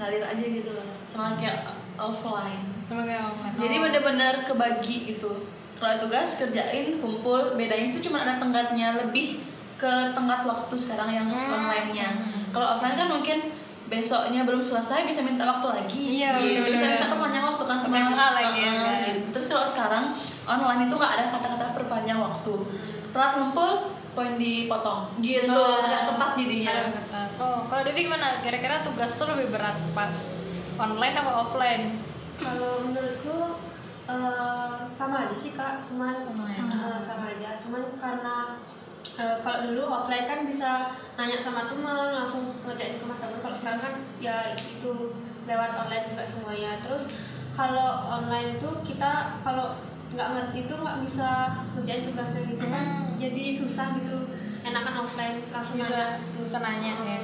ngalir 0.00 0.24
aja 0.24 0.40
gitu 0.42 0.72
loh, 0.72 0.88
sama 1.04 1.36
kayak 1.36 1.68
offline. 1.94 2.64
Sama 2.88 3.04
kayak 3.04 3.22
online. 3.22 3.54
Jadi 3.60 3.74
Oh. 3.76 3.82
bener-bener 3.84 4.34
kebagi 4.42 4.96
gitu. 5.12 5.32
Kalau 5.76 5.94
tugas 5.96 6.36
kerjain, 6.36 6.96
kumpul, 6.98 7.54
bedanya 7.54 7.92
itu 7.92 8.00
cuma 8.02 8.24
ada 8.24 8.36
tenggatnya 8.36 8.96
lebih 8.96 9.44
ke 9.76 9.92
tenggat 10.12 10.44
waktu 10.44 10.74
sekarang 10.76 11.08
yang 11.10 11.28
Hmm. 11.28 11.52
online-nya. 11.54 12.08
Kalau 12.50 12.76
offline 12.76 12.96
kan 12.96 13.08
mungkin 13.08 13.52
besoknya 13.86 14.44
belum 14.44 14.60
selesai 14.60 15.02
bisa 15.02 15.20
minta 15.20 15.42
waktu 15.42 15.66
lagi. 15.74 15.98
Iya, 16.20 16.36
gitu. 16.36 16.62
bener-bener. 16.62 16.80
Kita 16.80 16.88
minta 16.94 17.08
perpanjang 17.10 17.44
waktu 17.44 17.64
kan 17.64 17.76
sama 17.80 17.96
lagi 18.30 18.60
ya, 18.60 18.72
kan? 18.72 18.98
gitu. 19.04 19.26
Terus 19.32 19.46
kalau 19.48 19.66
sekarang 19.66 20.04
online 20.46 20.80
itu 20.86 20.94
nggak 20.94 21.12
ada 21.16 21.24
kata-kata 21.32 21.64
perpanjang 21.74 22.18
waktu. 22.20 22.54
Telat 23.10 23.32
ngumpul, 23.34 23.70
poin 24.10 24.34
dipotong. 24.34 25.06
Gitu, 25.18 25.48
Oh. 25.48 25.80
nggak 25.80 26.02
tepat 26.08 26.30
jadinya. 26.34 26.72
Oh, 27.36 27.58
kalau 27.66 27.82
Devi 27.82 28.04
gimana? 28.04 28.40
Kira-kira 28.40 28.80
tugas 28.80 29.14
tuh 29.14 29.28
lebih 29.28 29.50
berat 29.50 29.76
pas 29.90 30.18
online 30.76 31.14
apa 31.14 31.32
offline? 31.36 31.84
Kalau 32.34 32.82
menurutku 32.82 33.56
eh, 34.06 34.74
sama 34.90 35.24
aja 35.24 35.36
sih 35.36 35.52
kak, 35.52 35.78
cuman 35.80 36.10
Sama 36.10 36.50
ya? 36.50 36.54
sama, 36.56 36.78
sama 36.98 37.24
aja. 37.30 37.56
Cuman 37.56 37.82
karena 37.94 38.58
eh, 39.14 39.36
kalau 39.38 39.70
dulu 39.70 39.86
offline 39.86 40.24
kan 40.24 40.42
bisa 40.42 40.90
nanya 41.14 41.38
sama 41.38 41.64
teman, 41.64 42.10
langsung 42.12 42.58
ngerjain 42.60 42.96
ke 42.96 43.02
rumah 43.02 43.16
teman. 43.16 43.38
Kalau 43.38 43.54
sekarang 43.54 43.80
kan 43.80 43.94
ya 44.18 44.50
itu 44.52 45.14
lewat 45.44 45.70
online 45.76 46.10
juga 46.10 46.24
semuanya. 46.24 46.82
Terus 46.82 47.14
kalau 47.50 47.90
online 48.10 48.56
itu 48.56 48.68
kita 48.82 49.38
kalau 49.38 49.78
nggak 50.10 50.28
ngerti 50.28 50.66
tuh 50.66 50.76
nggak 50.76 50.98
bisa 51.00 51.28
ngerjain 51.72 52.02
tugasnya 52.02 52.42
gitu 52.44 52.66
kan, 52.66 52.84
Hmm. 52.84 53.09
Jadi 53.20 53.42
susah 53.52 53.92
gitu. 53.96 54.18
Enakan 54.60 54.94
offline 55.00 55.38
langsung 55.46 55.76
Bisa 55.76 55.92
nanya 55.92 56.20
gitu. 56.22 56.38
bisa 56.40 56.58
nanya 56.58 56.92
ya. 56.98 57.20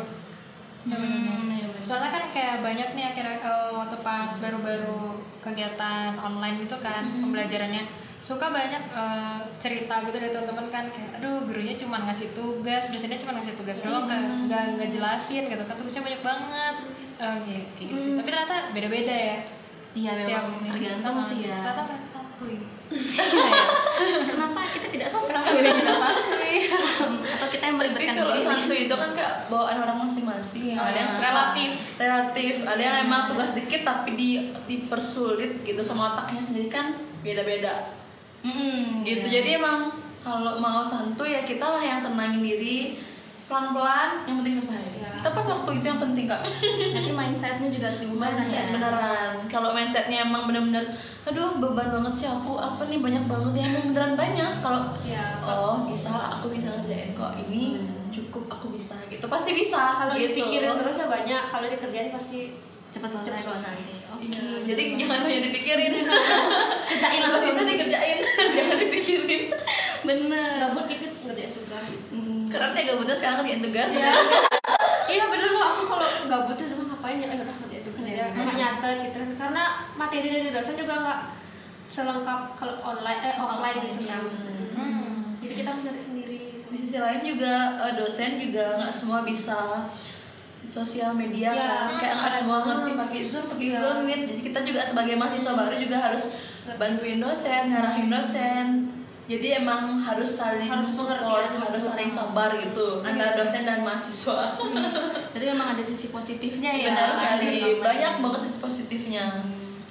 Hmm, 0.86 1.50
iya 1.50 1.66
bener. 1.66 1.82
Soalnya 1.82 2.10
kan 2.10 2.24
kayak 2.30 2.62
banyak 2.62 2.88
nih 2.92 3.04
akhirnya 3.08 3.36
eh, 3.40 3.70
waktu 3.72 3.96
pas 4.00 4.30
baru-baru 4.30 5.00
kegiatan 5.40 6.14
online 6.16 6.62
gitu 6.62 6.78
kan 6.78 7.02
pembelajarannya 7.16 7.82
suka 8.18 8.50
banyak 8.50 8.82
eh, 8.88 9.38
cerita 9.58 10.02
gitu 10.02 10.14
dari 10.14 10.30
teman-teman 10.30 10.66
kan 10.68 10.84
kayak 10.88 11.18
aduh 11.18 11.42
gurunya 11.42 11.74
cuma 11.74 12.02
ngasih 12.02 12.32
tugas 12.32 12.88
dosennya 12.88 13.18
cuma 13.18 13.34
ngasih 13.34 13.54
tugas 13.54 13.82
doang 13.82 14.06
nggak 14.06 14.22
nggak 14.46 14.64
ngejelasin 14.78 15.46
gitu 15.46 15.62
kan 15.62 15.74
tugasnya 15.74 16.02
banyak 16.04 16.22
banget 16.22 16.76
Eh, 17.16 17.38
ya, 17.48 17.60
kayak 17.72 17.88
gitu 17.88 17.96
sih 17.98 18.12
tapi 18.12 18.28
ternyata 18.28 18.56
beda-beda 18.70 19.08
ya 19.10 19.38
Iya 19.96 20.12
memang 20.20 20.68
tergantung 20.68 21.16
sih 21.18 21.48
ya. 21.48 21.56
ternyata 21.56 21.82
mereka 21.88 22.04
santuy 22.06 22.60
Kenapa 24.30 24.60
kita 24.70 24.86
tidak 24.92 25.08
satu? 25.10 25.26
kenapa 25.26 25.50
kita 25.50 25.94
santuy 25.98 26.56
Atau 27.36 27.46
kita 27.50 27.64
yang 27.68 27.76
melibatkan 27.78 28.14
diri 28.14 28.40
santuy 28.40 28.78
itu 28.86 28.94
kan 28.94 29.10
kayak 29.12 29.34
bawaan 29.50 29.76
orang 29.82 29.98
masing-masing. 30.06 30.74
Iya, 30.76 30.80
ada 30.80 30.98
yang 31.06 31.12
relatif. 31.12 31.70
relatif, 31.98 32.54
ada 32.64 32.82
yang 32.82 32.96
emang 33.08 33.26
tugas 33.26 33.58
dikit 33.58 33.82
tapi 33.82 34.14
di 34.14 34.28
dipersulit 34.70 35.66
gitu 35.66 35.82
sama 35.82 36.14
otaknya 36.14 36.42
sendiri 36.42 36.68
kan 36.70 36.94
beda-beda. 37.26 37.90
Mm-mm, 38.46 39.02
Gitu. 39.02 39.26
iya. 39.26 39.42
Jadi 39.42 39.50
emang 39.58 39.90
kalau 40.22 40.58
mau 40.58 40.82
santuy 40.86 41.34
ya 41.34 41.42
kita 41.42 41.62
lah 41.66 41.82
yang 41.82 42.00
tenangin 42.02 42.42
diri 42.42 42.98
pelan-pelan 43.46 44.26
yang 44.26 44.36
penting 44.38 44.54
selesai. 44.56 44.82
Iya. 44.96 45.10
Tepat 45.22 45.44
waktu 45.44 45.70
itu 45.72 45.86
yang 45.86 46.00
penting 46.00 46.26
kak. 46.26 46.42
Nanti 46.42 47.10
mindsetnya 47.10 47.68
juga 47.68 47.86
harus 47.86 48.00
diubah 48.00 48.26
kan 48.28 48.42
ya. 48.44 48.62
beneran 48.68 49.32
kalau 49.46 49.70
mindsetnya 49.70 50.18
emang 50.22 50.44
bener-bener 50.44 50.82
aduh 51.22 51.54
beban 51.56 51.88
banget 51.92 52.14
sih 52.16 52.28
aku 52.28 52.54
apa 52.54 52.82
nih 52.84 52.98
banyak 52.98 53.24
banget 53.24 53.52
ya 53.54 53.64
emang 53.68 53.84
beneran 53.88 54.14
banyak 54.14 54.52
kalau 54.60 54.80
Ya, 55.02 55.38
oh 55.40 55.86
bisa 55.86 56.10
aku 56.10 56.50
bisa 56.50 56.70
ngerjain 56.72 57.10
kok 57.12 57.38
ini 57.40 57.78
cukup 58.08 58.46
aku 58.48 58.70
bisa 58.70 58.98
gitu 59.06 59.26
pasti 59.26 59.50
bisa 59.52 59.94
kalau 59.94 60.14
gitu. 60.14 60.34
dipikirin 60.36 60.74
terus 60.74 60.96
ya 60.96 61.06
banyak, 61.06 61.42
kalau 61.44 61.66
dikerjain 61.66 62.10
pasti 62.10 62.58
Cepat 62.86 63.12
selesai 63.12 63.28
Cepat 63.28 63.42
kok 63.42 63.50
selesai. 63.52 63.74
nanti. 63.76 63.94
Oke. 64.08 64.24
Iya, 64.26 64.44
jadi 64.64 64.82
jangan 64.96 65.20
banyak 65.22 65.42
dipikirin 65.44 65.92
kerjain 66.88 67.20
langsung. 67.20 67.52
itu 67.52 67.62
dikerjain 67.66 68.18
jangan 68.56 68.76
dipikirin 68.80 69.42
Bener. 70.06 70.50
Gabut 70.60 70.86
itu 70.86 71.06
ngerjain 71.20 71.50
tugas. 71.52 71.86
Hmm. 72.08 72.46
keren 72.46 72.72
ya 72.72 72.82
gabutnya 72.86 73.12
sekarang 73.12 73.36
ngerjain 73.40 73.58
tugas 73.60 73.90
Iya, 73.90 74.12
iya 75.08 75.24
bener 75.26 75.50
loh 75.50 75.64
aku 75.66 75.82
kalau 75.84 76.06
gabut 76.24 76.54
tuh 76.54 76.66
ngapain 76.70 77.18
ya, 77.18 77.28
udah 77.36 77.56
ngerjain 77.58 77.82
tugas 77.84 78.04
ya, 78.08 78.24
nggak 78.30 78.54
nyatet 78.54 78.96
gitu 79.04 79.16
kan. 79.18 79.30
Karena 79.36 79.62
materi 79.92 80.26
dari 80.26 80.48
dosen 80.48 80.74
juga 80.74 80.94
nggak 80.96 81.20
selengkap 81.82 82.40
kalau 82.54 82.74
online 82.84 83.20
eh 83.20 83.34
offline 83.36 83.78
gitu 83.80 84.00
Iya, 84.00 84.10
kan. 84.12 84.22
bener. 84.24 84.58
Hmm. 84.72 85.14
Jadi 85.36 85.52
kita 85.54 85.68
harus 85.68 85.82
nyari 85.84 86.00
sendiri. 86.00 86.38
gitu. 86.52 86.66
di 86.66 86.76
sisi 86.76 86.98
lain 86.98 87.22
juga 87.22 87.54
eh, 87.80 87.94
dosen 87.94 88.38
juga 88.38 88.64
nggak 88.76 88.92
semua 88.92 89.22
bisa 89.22 89.86
sosial 90.66 91.14
media 91.14 91.50
Ya, 91.50 91.86
kan 91.86 91.94
kayak 91.96 92.14
nggak 92.16 92.26
ada- 92.26 92.36
semua 92.36 92.58
ngerti 92.60 92.90
pakai 92.96 93.20
zoom 93.22 93.44
pakai 93.46 93.66
google 93.70 94.02
meet 94.02 94.22
jadi 94.24 94.40
kita 94.42 94.60
juga 94.62 94.80
sebagai 94.82 95.14
mahasiswa 95.14 95.52
baru 95.54 95.78
juga 95.78 95.98
harus 96.00 96.24
bantuin 96.74 97.18
dosen 97.18 97.70
ngarahin 97.70 98.08
dosen 98.08 98.85
jadi 99.26 99.66
emang 99.66 99.98
harus 99.98 100.38
saling 100.38 100.70
Harus 100.70 100.94
support 100.94 101.18
pengertian 101.18 101.58
harus 101.58 101.82
gitu. 101.82 101.90
saling 101.90 102.10
sabar 102.10 102.50
gitu 102.62 103.02
antara 103.02 103.34
dosen 103.34 103.66
dan 103.66 103.82
mahasiswa. 103.82 104.54
Berarti 105.34 105.46
memang 105.50 105.68
ada 105.74 105.82
sisi 105.82 106.14
positifnya 106.14 106.70
ya. 106.70 106.94
benar 106.94 107.10
sekali. 107.10 107.82
banyak 107.82 108.12
banget 108.22 108.40
sisi 108.46 108.58
positifnya. 108.62 109.42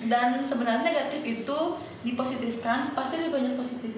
Dan 0.08 0.48
sebenarnya 0.48 0.88
negatif 0.88 1.22
itu 1.28 1.60
dipositifkan 2.06 2.94
pasti 2.96 3.20
lebih 3.20 3.42
banyak 3.42 3.54
positif. 3.60 3.92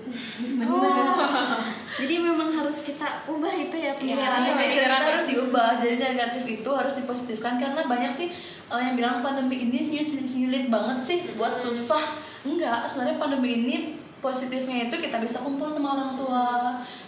Bener. 0.58 1.06
Jadi 2.02 2.16
memang 2.18 2.50
harus 2.58 2.88
kita 2.88 3.28
ubah 3.30 3.52
itu 3.54 3.76
ya 3.78 3.94
Pikirannya 3.94 4.58
pemikirannya. 4.58 4.74
pikiran 4.74 4.98
kita 4.98 5.12
harus 5.14 5.28
diubah. 5.30 5.70
Jadi 5.84 5.96
negatif 6.02 6.44
itu 6.50 6.70
harus 6.74 6.94
dipositifkan 6.98 7.62
karena 7.62 7.86
banyak 7.86 8.10
sih 8.10 8.34
eh, 8.74 8.82
yang 8.82 8.98
bilang 8.98 9.22
pandemi 9.22 9.70
ini 9.70 9.86
nyulit 10.34 10.66
banget 10.74 10.98
sih. 10.98 11.20
Buat 11.38 11.54
susah. 11.54 12.18
Enggak 12.42 12.90
sebenarnya 12.90 13.22
pandemi 13.22 13.50
ini 13.62 13.78
positifnya 14.18 14.90
itu 14.90 14.96
kita 14.98 15.18
bisa 15.20 15.40
kumpul 15.40 15.70
sama 15.70 15.94
orang 15.94 16.12
tua 16.14 16.46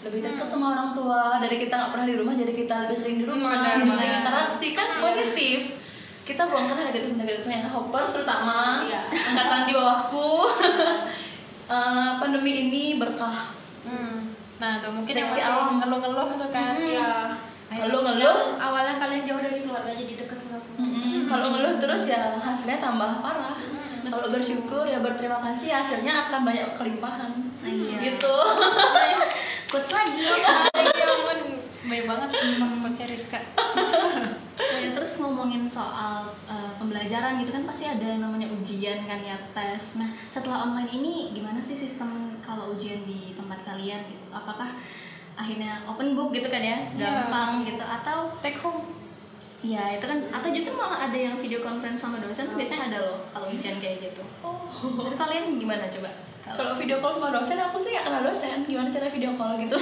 lebih 0.02 0.22
dekat 0.22 0.46
sama 0.46 0.72
orang 0.72 0.90
tua 0.94 1.42
dari 1.42 1.58
kita 1.58 1.74
nggak 1.74 1.92
pernah 1.92 2.08
di 2.08 2.16
rumah 2.16 2.34
jadi 2.34 2.54
kita 2.54 2.76
lebih 2.86 2.96
sering 2.96 3.18
di 3.20 3.26
rumah 3.26 3.50
Benar, 3.50 3.82
lebih 3.82 3.94
sering 3.94 4.14
benar. 4.14 4.22
interaksi 4.24 4.68
kan 4.72 4.88
positif 5.02 5.60
kita 6.22 6.46
buangkan 6.46 6.78
negatif 6.78 7.10
negatifnya 7.12 7.66
hoppers 7.68 8.12
terutama 8.16 8.86
Iya. 8.86 9.02
angkatan 9.10 9.62
di 9.66 9.74
bawahku 9.74 10.30
Eh, 11.70 12.12
pandemi 12.18 12.66
ini 12.66 12.98
berkah 12.98 13.54
Hmm. 13.80 14.34
Nah, 14.58 14.82
tuh 14.82 14.90
mungkin 14.92 15.14
yang 15.14 15.30
masih 15.30 15.46
ngeluh-ngeluh 15.80 16.30
tuh 16.36 16.50
kan. 16.52 16.74
Ya. 16.76 17.32
Kalau 17.70 18.02
ngeluh 18.02 18.18
Yang 18.18 18.60
awalnya 18.60 18.94
kalian 18.98 19.22
jauh 19.24 19.38
dari 19.40 19.62
keluarga 19.62 19.94
jadi 19.94 20.14
deket 20.20 20.36
sama 20.36 20.58
keluarga. 20.60 20.84
Mm-mm. 20.84 21.30
Kalau 21.30 21.46
ngeluh 21.48 21.74
terus 21.80 22.04
ya 22.10 22.42
hasilnya 22.42 22.82
tambah 22.82 23.22
parah. 23.22 23.56
Kalau 24.10 24.28
bersyukur 24.34 24.84
ya 24.90 25.00
berterima 25.00 25.40
kasih 25.46 25.70
hasilnya 25.74 26.28
akan 26.28 26.42
banyak 26.44 26.68
kelimpahan. 26.74 27.32
Iya. 27.62 27.98
Gitu. 28.14 28.36
Quotes 29.70 29.92
lagi. 29.94 30.26
Ya 30.26 31.06
ampun, 31.10 31.40
baik 31.90 32.06
banget 32.10 32.30
quotesnya 33.00 33.08
Rizka. 33.16 33.40
Ya, 34.60 34.92
terus 34.92 35.24
ngomongin 35.24 35.64
soal 35.64 36.36
eh, 36.44 36.72
pembelajaran 36.76 37.40
gitu 37.40 37.56
kan 37.56 37.64
pasti 37.64 37.88
ada 37.88 38.04
yang 38.04 38.20
namanya 38.20 38.48
ujian 38.52 39.08
kan 39.08 39.24
ya 39.24 39.36
tes. 39.56 39.96
Nah 39.96 40.08
setelah 40.28 40.68
online 40.68 40.88
ini 41.00 41.32
gimana 41.32 41.64
sih 41.64 41.80
sistem 41.80 42.32
kalau 42.44 42.76
ujian 42.76 43.08
di 43.08 43.32
tempat 43.36 43.64
kalian 43.64 44.04
gitu? 44.12 44.28
Apakah 44.32 44.68
akhirnya 45.40 45.80
open 45.88 46.12
book 46.12 46.36
gitu 46.36 46.52
kan 46.52 46.60
ya, 46.60 46.76
Iya. 46.92 47.32
gampang 47.32 47.64
gitu 47.64 47.84
atau 47.84 48.28
Take 48.44 48.60
home. 48.60 48.84
Ya 49.60 49.92
itu 49.92 50.06
kan 50.08 50.20
atau 50.32 50.50
justru 50.56 50.72
malah 50.80 51.12
ada 51.12 51.18
yang 51.20 51.36
video 51.36 51.60
conference 51.60 52.00
sama 52.00 52.24
dosen 52.24 52.48
tuh 52.48 52.56
biasanya 52.56 52.88
ada 52.88 52.98
loh 53.04 53.20
kalau 53.36 53.52
ujian 53.52 53.76
kayak 53.76 54.08
gitu. 54.08 54.24
Oh. 54.40 54.56
Menurut 54.80 55.20
kalian 55.20 55.60
gimana 55.60 55.92
coba? 55.92 56.12
Kalau 56.50 56.74
video 56.74 56.98
call 56.98 57.14
sama 57.14 57.30
dosen 57.30 57.62
aku 57.62 57.78
sih 57.78 57.94
gak 57.94 58.10
kenal 58.10 58.26
dosen. 58.26 58.66
Gimana 58.66 58.90
cara 58.90 59.06
video 59.06 59.38
call 59.38 59.54
gitu? 59.62 59.78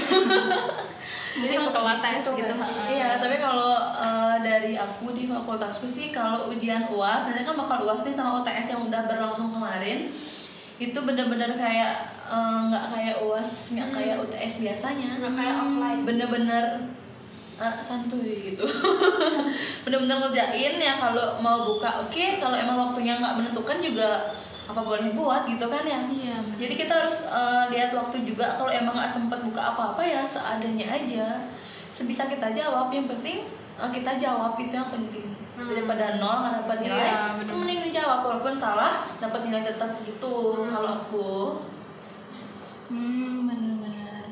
Jadi 1.48 1.54
untuk 1.64 1.72
kelas 1.72 2.02
tes 2.02 2.20
itu 2.20 2.32
gitu. 2.44 2.54
Iya, 2.92 3.22
tapi 3.24 3.40
kalau 3.40 3.78
eh, 3.96 4.36
dari 4.44 4.74
aku 4.76 5.16
di 5.16 5.30
fakultasku 5.30 5.88
sih 5.88 6.12
kalau 6.12 6.50
ujian 6.52 6.90
UAS 6.92 7.30
nanti 7.30 7.48
kan 7.48 7.56
bakal 7.56 7.88
UAS 7.88 8.04
nih 8.04 8.12
sama 8.12 8.44
UTS 8.44 8.76
yang 8.76 8.82
udah 8.90 9.02
berlangsung 9.08 9.54
kemarin 9.56 10.12
itu 10.78 11.00
bener-bener 11.02 11.56
kayak 11.56 11.94
eh, 12.28 12.60
nggak 12.68 12.86
kayak 12.92 13.16
uas 13.24 13.52
nggak 13.78 13.90
kayak 13.94 14.16
UTS 14.28 14.54
biasanya 14.68 15.10
Nggak 15.18 15.34
kayak 15.40 15.56
offline. 15.62 16.00
bener-bener 16.04 16.64
eh, 17.58 17.76
santuy 17.82 18.54
gitu. 18.54 18.66
Bener-bener 19.84 20.18
ngerjain 20.22 20.76
ya 20.78 20.94
kalau 21.02 21.42
mau 21.42 21.66
buka 21.66 22.06
oke. 22.06 22.26
Kalau 22.38 22.54
emang 22.54 22.78
waktunya 22.90 23.18
nggak 23.18 23.36
menentukan 23.38 23.78
juga 23.82 24.32
apa 24.68 24.84
boleh 24.84 25.16
buat 25.16 25.48
gitu 25.48 25.64
kan 25.72 25.88
ya. 25.88 26.04
Iya, 26.12 26.44
bener. 26.44 26.58
jadi 26.60 26.74
kita 26.76 26.94
harus 27.04 27.32
eh, 27.32 27.64
lihat 27.72 27.92
waktu 27.96 28.28
juga. 28.28 28.60
Kalau 28.60 28.70
emang 28.72 29.00
nggak 29.00 29.10
sempet 29.10 29.40
buka 29.42 29.74
apa-apa 29.74 30.04
ya 30.04 30.22
seadanya 30.28 30.88
aja. 30.92 31.48
Sebisa 31.90 32.28
kita 32.28 32.52
jawab. 32.52 32.92
Yang 32.92 33.16
penting 33.18 33.38
eh, 33.80 33.90
kita 33.96 34.20
jawab. 34.20 34.60
Itu 34.60 34.74
yang 34.76 34.92
penting. 34.92 35.34
Daripada 35.58 36.22
nol 36.22 36.46
nggak 36.46 36.56
dapat 36.64 36.78
nilai. 36.86 37.10
Iya, 37.10 37.22
bener. 37.42 37.54
mending 37.58 37.82
dijawab. 37.90 38.20
Walaupun 38.22 38.54
salah 38.54 39.10
dapat 39.18 39.48
nilai 39.48 39.66
tetap 39.66 39.98
gitu. 40.06 40.68
Kalau 40.68 41.02
aku 41.02 41.30
Hmm, 42.88 43.44
bener-bener. 43.44 44.32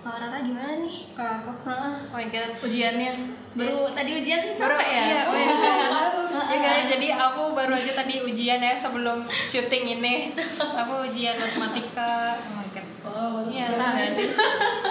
Kalau 0.00 0.16
Rara 0.16 0.38
gimana 0.46 0.78
nih? 0.78 1.10
Kalau 1.10 1.42
aku, 1.42 1.50
Heeh. 1.66 1.94
oh 2.09 2.09
my 2.20 2.28
god. 2.28 2.50
Ujiannya 2.60 3.10
baru 3.50 3.88
tadi 3.90 4.10
ujian 4.14 4.40
Baru- 4.52 4.76
capek 4.76 4.88
ya? 4.90 5.02
Iya, 5.02 5.20
oh 5.24 5.34
iya. 5.34 5.54
Harus. 5.90 6.00
Ya 6.46 6.58
guys, 6.60 6.86
jadi 6.88 7.08
aku 7.12 7.42
baru 7.50 7.72
aja 7.72 7.92
tadi 7.94 8.20
ujian 8.20 8.60
ya 8.60 8.74
sebelum 8.74 9.18
syuting 9.24 9.96
ini. 9.96 10.36
Aku 10.58 11.02
ujian 11.02 11.34
matematika. 11.34 12.36
Oh 12.38 12.54
my 12.54 12.68
god. 12.68 12.86
wow 13.00 13.42
Iya, 13.42 13.66
Susah 13.66 13.88
nggak 13.92 14.06
sih? 14.08 14.28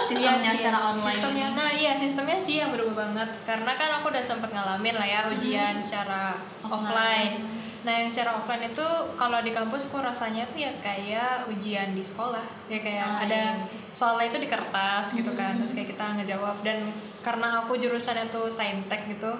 Sistemnya 0.04 0.36
Iya 0.42 0.52
secara 0.52 0.78
online. 0.90 1.14
Sistemnya, 1.14 1.48
nah 1.54 1.70
iya 1.70 1.92
sistemnya 1.94 2.38
sih 2.38 2.58
yang 2.58 2.70
berubah 2.70 2.92
banget 3.06 3.30
karena 3.44 3.72
kan 3.72 3.90
aku 3.94 4.10
udah 4.10 4.20
sempet 4.20 4.50
ngalamin 4.50 4.92
lah 4.92 5.06
ya 5.06 5.20
ujian 5.30 5.78
secara 5.78 6.34
Offline. 6.60 6.68
offline. 6.68 7.34
Nah 7.80 7.92
yang 7.96 8.10
secara 8.12 8.36
offline 8.36 8.66
itu 8.66 8.84
kalau 9.14 9.40
di 9.40 9.48
kampusku 9.50 9.96
rasanya 9.96 10.44
tuh 10.44 10.58
ya 10.58 10.68
kayak 10.78 11.48
ujian 11.48 11.94
di 11.94 12.02
sekolah 12.02 12.44
ya 12.66 12.76
kayak 12.78 13.00
Ah, 13.00 13.24
ada 13.24 13.42
iya. 13.56 13.64
soalnya 13.90 14.28
itu 14.28 14.38
di 14.38 14.48
kertas 14.48 15.14
gitu 15.14 15.32
kan 15.32 15.56
terus 15.56 15.72
kayak 15.72 15.88
kita 15.90 16.04
ngejawab 16.14 16.60
dan 16.60 16.76
karena 17.20 17.64
aku 17.64 17.76
jurusannya 17.76 18.28
tuh 18.32 18.48
saintek 18.48 19.06
gitu 19.08 19.32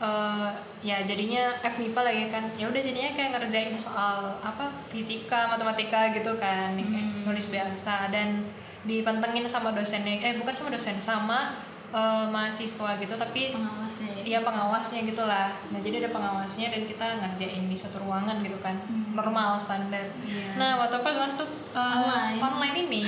eh, 0.00 0.48
ya 0.82 1.00
jadinya 1.06 1.54
FMIPA 1.62 2.00
lagi 2.02 2.24
kan 2.28 2.44
ya 2.58 2.66
udah 2.68 2.82
jadinya 2.82 3.10
kayak 3.14 3.38
ngerjain 3.38 3.76
soal 3.78 4.36
apa 4.42 4.74
fisika 4.82 5.48
matematika 5.48 6.10
gitu 6.12 6.36
kan 6.36 6.74
yang 6.74 6.88
kayak 6.90 7.08
nulis 7.24 7.46
biasa 7.48 8.10
dan 8.10 8.44
dipantengin 8.82 9.46
sama 9.46 9.70
dosennya 9.70 10.18
eh 10.18 10.34
bukan 10.42 10.50
sama 10.50 10.74
dosen 10.74 10.98
sama 10.98 11.54
eh, 11.94 12.26
mahasiswa 12.28 12.98
gitu 12.98 13.14
tapi 13.14 13.54
Pengawasnya 13.54 14.08
ya. 14.08 14.22
Iya 14.24 14.38
pengawasnya 14.40 15.00
gitulah. 15.04 15.48
Nah 15.68 15.80
jadi 15.84 16.00
ada 16.00 16.10
pengawasnya 16.16 16.72
dan 16.72 16.82
kita 16.88 17.06
ngerjain 17.20 17.68
di 17.68 17.76
suatu 17.76 18.00
ruangan 18.00 18.40
gitu 18.40 18.56
kan, 18.64 18.72
normal 19.12 19.60
standar. 19.60 20.08
Iya. 20.24 20.56
Nah 20.56 20.70
waktu 20.80 20.96
pas 21.04 21.16
masuk 21.20 21.48
uh, 21.76 22.00
Online. 22.00 22.40
online 22.40 22.76
ini 22.88 23.06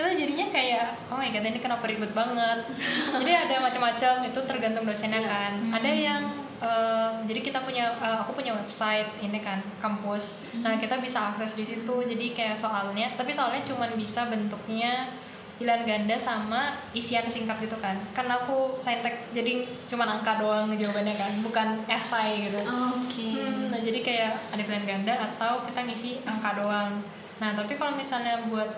itu 0.00 0.26
jadinya 0.26 0.46
kayak 0.48 1.12
oh 1.12 1.16
my 1.20 1.28
god 1.28 1.44
ini 1.44 1.60
kenapa 1.60 1.84
ribet 1.84 2.12
banget. 2.16 2.64
jadi 3.20 3.32
ada 3.46 3.56
macam-macam 3.60 4.12
itu 4.26 4.40
tergantung 4.48 4.84
dosennya 4.88 5.20
kan. 5.22 5.52
Ada 5.70 5.90
yang 5.90 6.22
uh, 6.58 7.20
jadi 7.28 7.40
kita 7.44 7.60
punya 7.62 7.92
uh, 8.00 8.24
aku 8.24 8.40
punya 8.40 8.56
website 8.56 9.08
ini 9.20 9.38
kan 9.38 9.60
kampus. 9.78 10.44
Nah 10.64 10.80
kita 10.80 10.98
bisa 10.98 11.32
akses 11.32 11.54
di 11.54 11.64
situ. 11.64 11.94
Jadi 12.04 12.32
kayak 12.32 12.56
soalnya 12.56 13.12
tapi 13.14 13.30
soalnya 13.30 13.60
cuman 13.62 13.92
bisa 13.94 14.26
bentuknya 14.26 15.12
pilihan 15.60 15.84
ganda 15.84 16.16
sama 16.16 16.72
isian 16.96 17.28
singkat 17.28 17.60
gitu 17.60 17.76
kan 17.76 17.92
karena 18.16 18.40
aku 18.40 18.80
saintek 18.80 19.28
jadi 19.36 19.68
cuma 19.84 20.08
angka 20.08 20.40
doang 20.40 20.72
jawabannya 20.72 21.12
kan 21.12 21.28
bukan 21.44 21.68
esai 21.84 22.48
gitu 22.48 22.56
Oke. 22.64 23.36
Hmm, 23.36 23.68
nah 23.68 23.76
jadi 23.76 24.00
kayak 24.00 24.32
ada 24.56 24.62
pilihan 24.64 24.88
ganda 24.88 25.12
atau 25.20 25.60
kita 25.68 25.84
ngisi 25.84 26.24
angka 26.24 26.56
doang 26.56 27.04
nah 27.44 27.52
tapi 27.52 27.76
kalau 27.76 27.92
misalnya 27.92 28.40
buat 28.48 28.72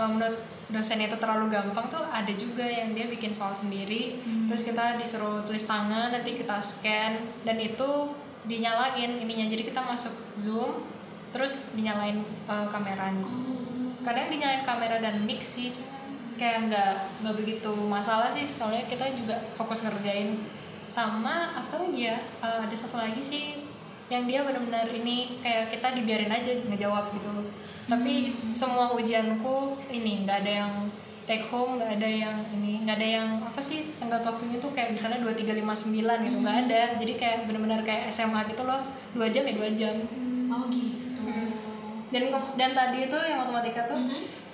um, 0.00 0.16
menurut 0.16 0.40
dosen 0.68 1.00
itu 1.00 1.16
terlalu 1.20 1.52
gampang 1.52 1.86
tuh 1.92 2.00
ada 2.08 2.30
juga 2.32 2.64
yang 2.64 2.96
dia 2.96 3.08
bikin 3.08 3.32
soal 3.32 3.52
sendiri. 3.52 4.20
Terus 4.48 4.62
kita 4.64 4.96
disuruh 4.96 5.44
tulis 5.44 5.64
tangan 5.64 6.12
nanti 6.12 6.36
kita 6.36 6.56
scan 6.60 7.20
dan 7.44 7.56
itu 7.60 8.14
dinyalain 8.44 9.20
ininya. 9.20 9.46
Jadi 9.48 9.62
kita 9.64 9.80
masuk 9.84 10.14
zoom 10.36 10.84
terus 11.34 11.74
dinyalain 11.74 12.22
uh, 12.48 12.68
kameranya. 12.68 13.26
Kadang 14.04 14.28
dinyalain 14.28 14.64
kamera 14.64 15.00
dan 15.00 15.24
mic 15.24 15.40
sih 15.40 15.72
kayak 16.34 16.68
nggak 16.68 16.92
nggak 17.24 17.34
begitu 17.40 17.72
masalah 17.84 18.28
sih. 18.28 18.44
Soalnya 18.44 18.84
kita 18.88 19.08
juga 19.16 19.36
fokus 19.56 19.84
ngerjain. 19.84 20.44
Sama 20.84 21.56
apa 21.56 21.80
lagi 21.80 22.12
ya? 22.12 22.20
Eh, 22.44 22.58
ada 22.68 22.76
satu 22.76 23.00
lagi 23.00 23.24
sih 23.24 23.63
yang 24.12 24.28
dia 24.28 24.44
benar-benar 24.44 24.84
ini 24.92 25.40
kayak 25.40 25.72
kita 25.72 25.96
dibiarin 25.96 26.28
aja 26.28 26.52
ngejawab 26.68 27.16
gitu. 27.16 27.32
Tapi 27.88 28.36
semua 28.52 28.92
ujianku 28.92 29.80
ini 29.88 30.28
nggak 30.28 30.44
ada 30.44 30.52
yang 30.64 30.72
take 31.24 31.48
home 31.48 31.80
nggak 31.80 31.96
ada 31.96 32.08
yang 32.08 32.36
ini 32.52 32.84
nggak 32.84 33.00
ada 33.00 33.08
yang 33.08 33.28
apa 33.40 33.56
sih 33.64 33.96
tenggat 33.96 34.20
waktunya 34.20 34.60
tuh 34.60 34.76
kayak 34.76 34.92
misalnya 34.92 35.24
dua 35.24 35.32
tiga 35.32 35.56
lima 35.56 35.72
sembilan 35.72 36.20
gitu 36.20 36.36
nggak 36.36 36.58
ada. 36.68 36.82
Jadi 37.00 37.12
kayak 37.16 37.48
benar-benar 37.48 37.80
kayak 37.80 38.12
SMA 38.12 38.44
gitu 38.52 38.62
loh 38.68 38.84
dua 39.16 39.26
jam 39.32 39.44
ya 39.48 39.54
dua 39.56 39.70
jam. 39.72 39.96
Oh 40.52 40.68
gitu. 40.68 41.24
dan 42.12 42.30
dan 42.54 42.70
tadi 42.76 43.08
itu 43.10 43.18
yang 43.18 43.42
matematika 43.42 43.88
tuh 43.88 43.98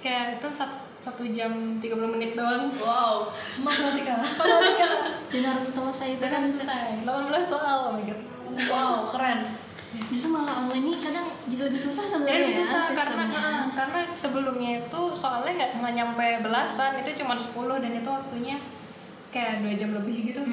kayak 0.00 0.40
itu 0.40 0.48
sat- 0.48 0.88
satu 1.00 1.24
jam 1.32 1.80
30 1.80 1.96
menit 2.12 2.36
doang. 2.36 2.68
Wow. 2.76 3.28
Matematika. 3.64 4.20
Matematika 4.20 4.88
Dan 5.32 5.42
harus 5.48 5.64
selesai 5.64 6.20
itu 6.20 6.24
dan 6.24 6.30
kan. 6.30 6.38
harus 6.44 6.52
selesai. 6.60 7.04
18 7.08 7.40
soal 7.40 7.76
oh 7.88 7.92
my 7.96 8.04
god 8.04 8.20
wow 8.66 9.10
keren 9.10 9.40
Justru 10.06 10.30
malah 10.30 10.62
online 10.62 10.86
ini 10.86 10.94
kadang 10.96 11.26
jadi 11.44 11.66
lebih 11.66 11.80
susah 11.80 12.06
sebenarnya. 12.06 12.46
lebih 12.46 12.54
ya, 12.54 12.62
susah 12.62 12.94
karena 12.94 13.26
sistemnya. 13.26 13.42
ah, 13.42 13.64
karena 13.74 13.98
sebelumnya 14.08 14.70
itu 14.80 15.02
soalnya 15.12 15.50
nggak 15.52 15.70
nggak 15.82 15.92
nyampe 15.92 16.26
belasan 16.40 16.94
itu 16.96 17.10
cuma 17.18 17.34
10 17.34 17.50
dan 17.76 17.90
itu 17.92 18.06
waktunya 18.06 18.54
kayak 19.28 19.62
dua 19.62 19.74
jam 19.74 19.90
lebih 19.92 20.26
gitu 20.28 20.46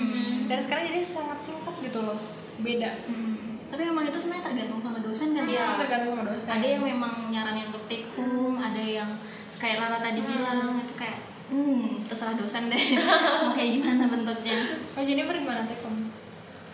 dan 0.45 0.57
sekarang 0.57 0.86
jadi 0.88 1.01
sangat 1.03 1.38
singkat 1.39 1.75
gitu 1.79 2.01
loh 2.01 2.17
beda 2.57 2.89
Hmm. 3.05 3.62
Tapi 3.67 3.83
memang 3.83 4.07
itu 4.07 4.15
sebenarnya 4.15 4.47
tergantung 4.47 4.79
sama 4.79 4.99
dosen 4.99 5.29
kan 5.31 5.43
Iya, 5.43 5.60
ya. 5.60 5.77
tergantung 5.77 6.12
sama 6.15 6.23
dosen 6.25 6.51
Ada 6.53 6.67
yang 6.71 6.83
memang 6.88 7.13
nyaranin 7.27 7.67
untuk 7.67 7.83
take 7.86 8.07
home, 8.13 8.55
ada 8.55 8.79
yang 8.79 9.12
kayak 9.51 9.77
Rara 9.77 9.99
tadi 9.99 10.23
bilang 10.23 10.79
itu 10.79 10.93
kayak 10.95 11.19
hmm 11.47 12.01
terserah 12.03 12.33
dosen 12.33 12.67
deh 12.67 12.83
mau 13.43 13.51
kayak 13.51 13.69
gimana 13.75 14.07
bentuknya. 14.07 14.55
oh 14.91 15.03
Jennifer 15.03 15.36
gimana 15.36 15.62
tekom 15.63 16.07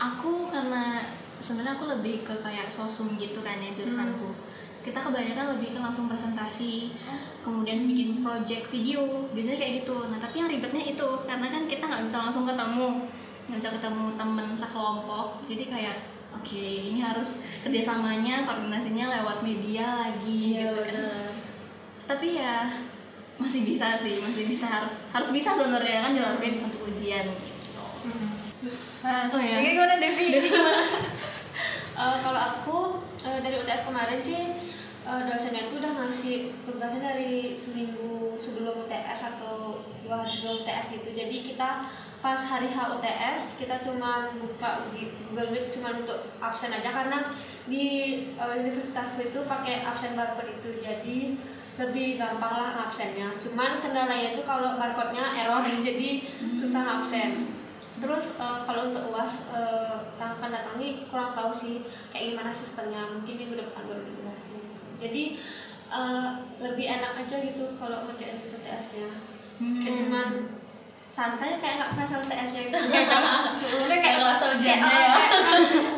Aku 0.04 0.52
karena 0.52 1.00
sebenarnya 1.39 1.80
aku 1.80 1.88
lebih 1.88 2.28
ke 2.28 2.36
kayak 2.44 2.68
sosum 2.68 3.16
gitu 3.16 3.39
kan 3.39 3.56
ya 3.63 3.72
jurusanku. 3.72 4.36
Kita 4.84 5.00
kebanyakan 5.00 5.56
lebih 5.56 5.72
ke 5.72 5.80
langsung 5.80 6.12
presentasi, 6.12 6.92
kemudian 7.39 7.88
bikin 7.88 8.20
project 8.20 8.68
video, 8.68 9.32
biasanya 9.32 9.56
kayak 9.63 9.74
gitu. 9.84 10.12
Nah 10.12 10.20
tapi 10.20 10.44
yang 10.44 10.52
ribetnya 10.52 10.84
itu 10.84 11.08
karena 11.24 11.48
kan 11.48 11.63
kita 11.72 11.88
nggak 11.88 12.04
bisa 12.04 12.20
langsung 12.20 12.44
ketemu, 12.44 13.08
nggak 13.48 13.60
bisa 13.63 13.72
ketemu 13.80 14.06
temen 14.20 14.48
sekelompok. 14.52 15.39
Jadi 15.48 15.63
kayak 15.72 15.98
oke 16.36 16.63
ini 16.92 17.00
harus 17.00 17.48
kerjasamanya, 17.63 18.44
koordinasinya 18.44 19.08
lewat 19.08 19.39
media 19.39 19.88
lagi 20.04 20.60
iya 20.60 20.68
gitu 20.68 20.84
kan. 20.84 20.92
benar 20.92 21.32
Tapi 22.04 22.28
ya 22.36 22.68
masih 23.39 23.63
bisa 23.63 23.96
sih, 23.96 24.20
masih 24.20 24.52
bisa 24.52 24.68
harus 24.68 25.08
harus 25.16 25.32
bisa 25.32 25.56
sebenarnya 25.56 26.04
kan 26.04 26.12
dilakuin 26.12 26.60
untuk 26.60 26.92
ujian 26.92 27.24
gitu. 27.24 27.84
Nah 29.04 29.28
Oh, 29.28 29.41
ya. 29.43 29.60
gimana 29.60 29.99
Devi? 29.99 30.28
Jadi 30.32 30.47
gimana? 30.49 30.84
Eh, 31.93 32.17
kalau 32.26 32.41
aku 32.41 32.78
eh, 33.21 33.38
dari 33.45 33.62
UTS 33.62 33.86
kemarin 33.86 34.17
sih 34.17 34.49
eh, 35.06 35.21
dosennya 35.30 35.69
itu 35.69 35.78
udah 35.78 35.93
ngasih 36.02 36.49
tugasnya 36.65 37.13
dari 37.13 37.54
seminggu 37.54 38.34
sebelum 38.41 38.89
UTS 38.89 39.38
atau 39.38 39.78
dua 40.02 40.26
hari 40.26 40.32
sebelum 40.34 40.65
UTS 40.65 40.97
gitu. 40.97 41.13
Jadi 41.13 41.54
kita 41.54 41.86
pas 42.17 42.39
hari 42.49 42.73
H 42.73 42.97
UTS 42.97 43.62
kita 43.62 43.78
cuma 43.78 44.34
buka 44.41 44.89
Google 45.30 45.54
Meet 45.54 45.69
cuma 45.69 45.93
untuk 45.93 46.34
absen 46.41 46.73
aja. 46.73 46.89
Karena 46.89 47.30
di 47.69 47.86
eh, 48.34 48.54
universitasku 48.65 49.30
itu 49.30 49.45
pakai 49.45 49.86
absen 49.86 50.17
barcode 50.17 50.49
itu. 50.49 50.82
Jadi 50.82 51.38
lebih 51.78 52.17
gampang 52.17 52.58
lah 52.58 52.89
absennya. 52.89 53.38
Cuman 53.38 53.78
kendalanya 53.78 54.34
itu 54.34 54.41
kalau 54.41 54.82
barcode-nya 54.82 55.45
error 55.45 55.62
jadi 55.93 56.26
susah 56.58 56.97
absen 56.97 57.54
Terus 57.97 58.25
eh, 58.38 58.60
kalau 58.63 58.89
untuk 58.89 59.03
UAS 59.12 59.53
eh, 59.53 59.97
yang 60.17 60.38
akan 60.38 60.49
datang 60.49 60.75
ini 60.77 61.06
kurang 61.06 61.34
tahu 61.34 61.53
sih 61.53 61.86
kayak 62.10 62.34
gimana 62.34 62.49
sistemnya. 62.49 63.06
Mungkin 63.10 63.34
minggu 63.38 63.56
depan 63.58 63.86
baru 63.86 64.01
dijelasin. 64.01 64.62
Jadi 64.97 65.38
eh, 65.89 66.29
lebih 66.58 66.86
enak 66.89 67.13
aja 67.19 67.36
gitu 67.39 67.65
kalau 67.77 68.08
ngerjain 68.08 68.39
UTS-nya. 68.49 69.10
Kayak 69.62 69.95
cuman 70.01 70.27
santai 71.13 71.62
kayak 71.62 71.77
nggak 71.77 71.91
kerasa 71.93 72.13
UTS-nya 72.25 72.62
gitu. 72.67 72.77
Udah 73.86 73.97
Kayak 74.01 74.17
ngerasa 74.25 74.45
ujiannya 74.58 74.97
ya. 74.97 75.15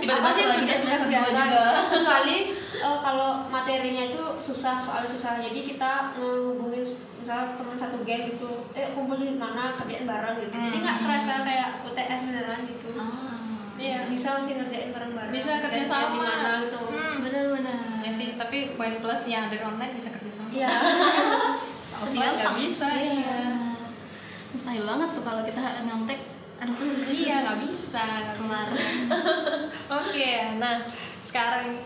Tiba-tiba 0.03 0.29
sih 0.35 0.43
semester 0.43 0.75
tugas 0.83 1.03
biasa. 1.07 1.39
juga. 1.39 1.63
Kecuali 1.87 2.37
eh, 2.85 2.97
kalau 3.01 3.49
materinya 3.49 4.03
itu 4.05 4.21
susah 4.37 4.77
soal 4.77 5.01
susah. 5.03 5.41
Jadi 5.41 5.65
kita 5.65 6.13
ngehubungin 6.13 6.85
misalnya 7.17 7.57
teman 7.57 7.73
satu 7.73 8.05
game 8.05 8.29
gitu, 8.31 8.69
eh 8.71 8.93
kumpul 8.93 9.17
di 9.17 9.33
mana 9.33 9.73
kerjain 9.73 10.05
bareng 10.05 10.37
gitu. 10.39 10.53
Jadi 10.53 10.77
nggak 10.77 10.97
kerasa 11.01 11.41
kayak 11.41 11.69
UTS 11.83 12.21
beneran 12.29 12.61
gitu. 12.69 12.87
Ah, 12.93 13.33
Iya. 13.75 14.07
Bisa 14.07 14.39
masih 14.39 14.55
ngerjain 14.55 14.95
bareng-bareng. 14.95 15.33
Bisa 15.33 15.59
kerja 15.59 15.83
sama. 15.83 16.13
di 16.13 16.19
mana 16.21 16.51
gitu. 16.63 16.79
Hmm. 16.87 17.15
benar-benar. 17.19 17.81
ya 18.05 18.11
sih 18.13 18.37
tapi 18.37 18.77
poin 18.77 19.01
plusnya 19.01 19.49
dari 19.49 19.65
online 19.65 19.97
bisa 19.97 20.13
kerja 20.13 20.29
sama 20.29 20.53
Iya. 20.53 20.69
offline 22.05 22.37
nggak 22.37 22.55
bisa 22.55 22.85
iya. 22.93 23.17
ya 23.17 23.39
mustahil 24.53 24.85
banget 24.85 25.09
tuh 25.11 25.23
kalau 25.25 25.41
kita 25.41 25.63
nyontek 25.83 26.21
aduh 26.55 26.75
iya 27.09 27.43
nggak 27.43 27.59
bisa 27.65 28.05
kelar 28.37 28.69
oke 29.99 30.29
nah 30.55 30.85
sekarang 31.19 31.81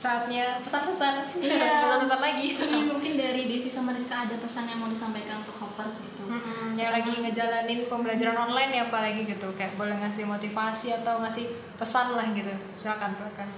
saatnya 0.00 0.64
pesan-pesan. 0.64 1.28
Iya. 1.44 1.68
pesan-pesan 1.84 2.20
lagi. 2.24 2.46
Ini 2.56 2.80
mungkin 2.96 3.12
dari 3.20 3.44
Devi 3.44 3.68
sama 3.68 3.92
Rizka 3.92 4.24
ada 4.24 4.40
pesan 4.40 4.64
yang 4.64 4.80
mau 4.80 4.88
disampaikan 4.88 5.44
untuk 5.44 5.60
hoppers 5.60 6.08
gitu. 6.08 6.24
Mm-mm, 6.24 6.72
yang 6.72 6.88
lagi 6.88 7.20
ngejalanin 7.20 7.84
pembelajaran 7.84 8.48
online 8.48 8.80
ya 8.80 8.82
apalagi 8.88 9.28
gitu. 9.28 9.52
Kayak 9.60 9.76
boleh 9.76 10.00
ngasih 10.00 10.24
motivasi 10.24 10.96
atau 11.04 11.20
ngasih 11.20 11.52
pesan 11.76 12.16
lah 12.16 12.24
gitu. 12.32 12.48
Silakan 12.72 13.12
silakan. 13.12 13.48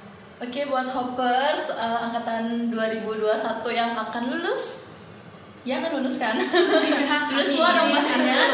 Oke 0.42 0.66
buat 0.66 0.90
hoppers 0.90 1.78
eh, 1.78 1.98
angkatan 2.11 2.74
2021 2.74 3.62
yang 3.70 3.94
akan 3.94 4.35
lulus 4.35 4.90
Ya 5.62 5.78
kan 5.78 5.94
lulus 5.94 6.18
kan? 6.18 6.35
lulus 7.31 7.55
semua 7.55 7.78
dong 7.78 7.94
pastinya 7.94 8.50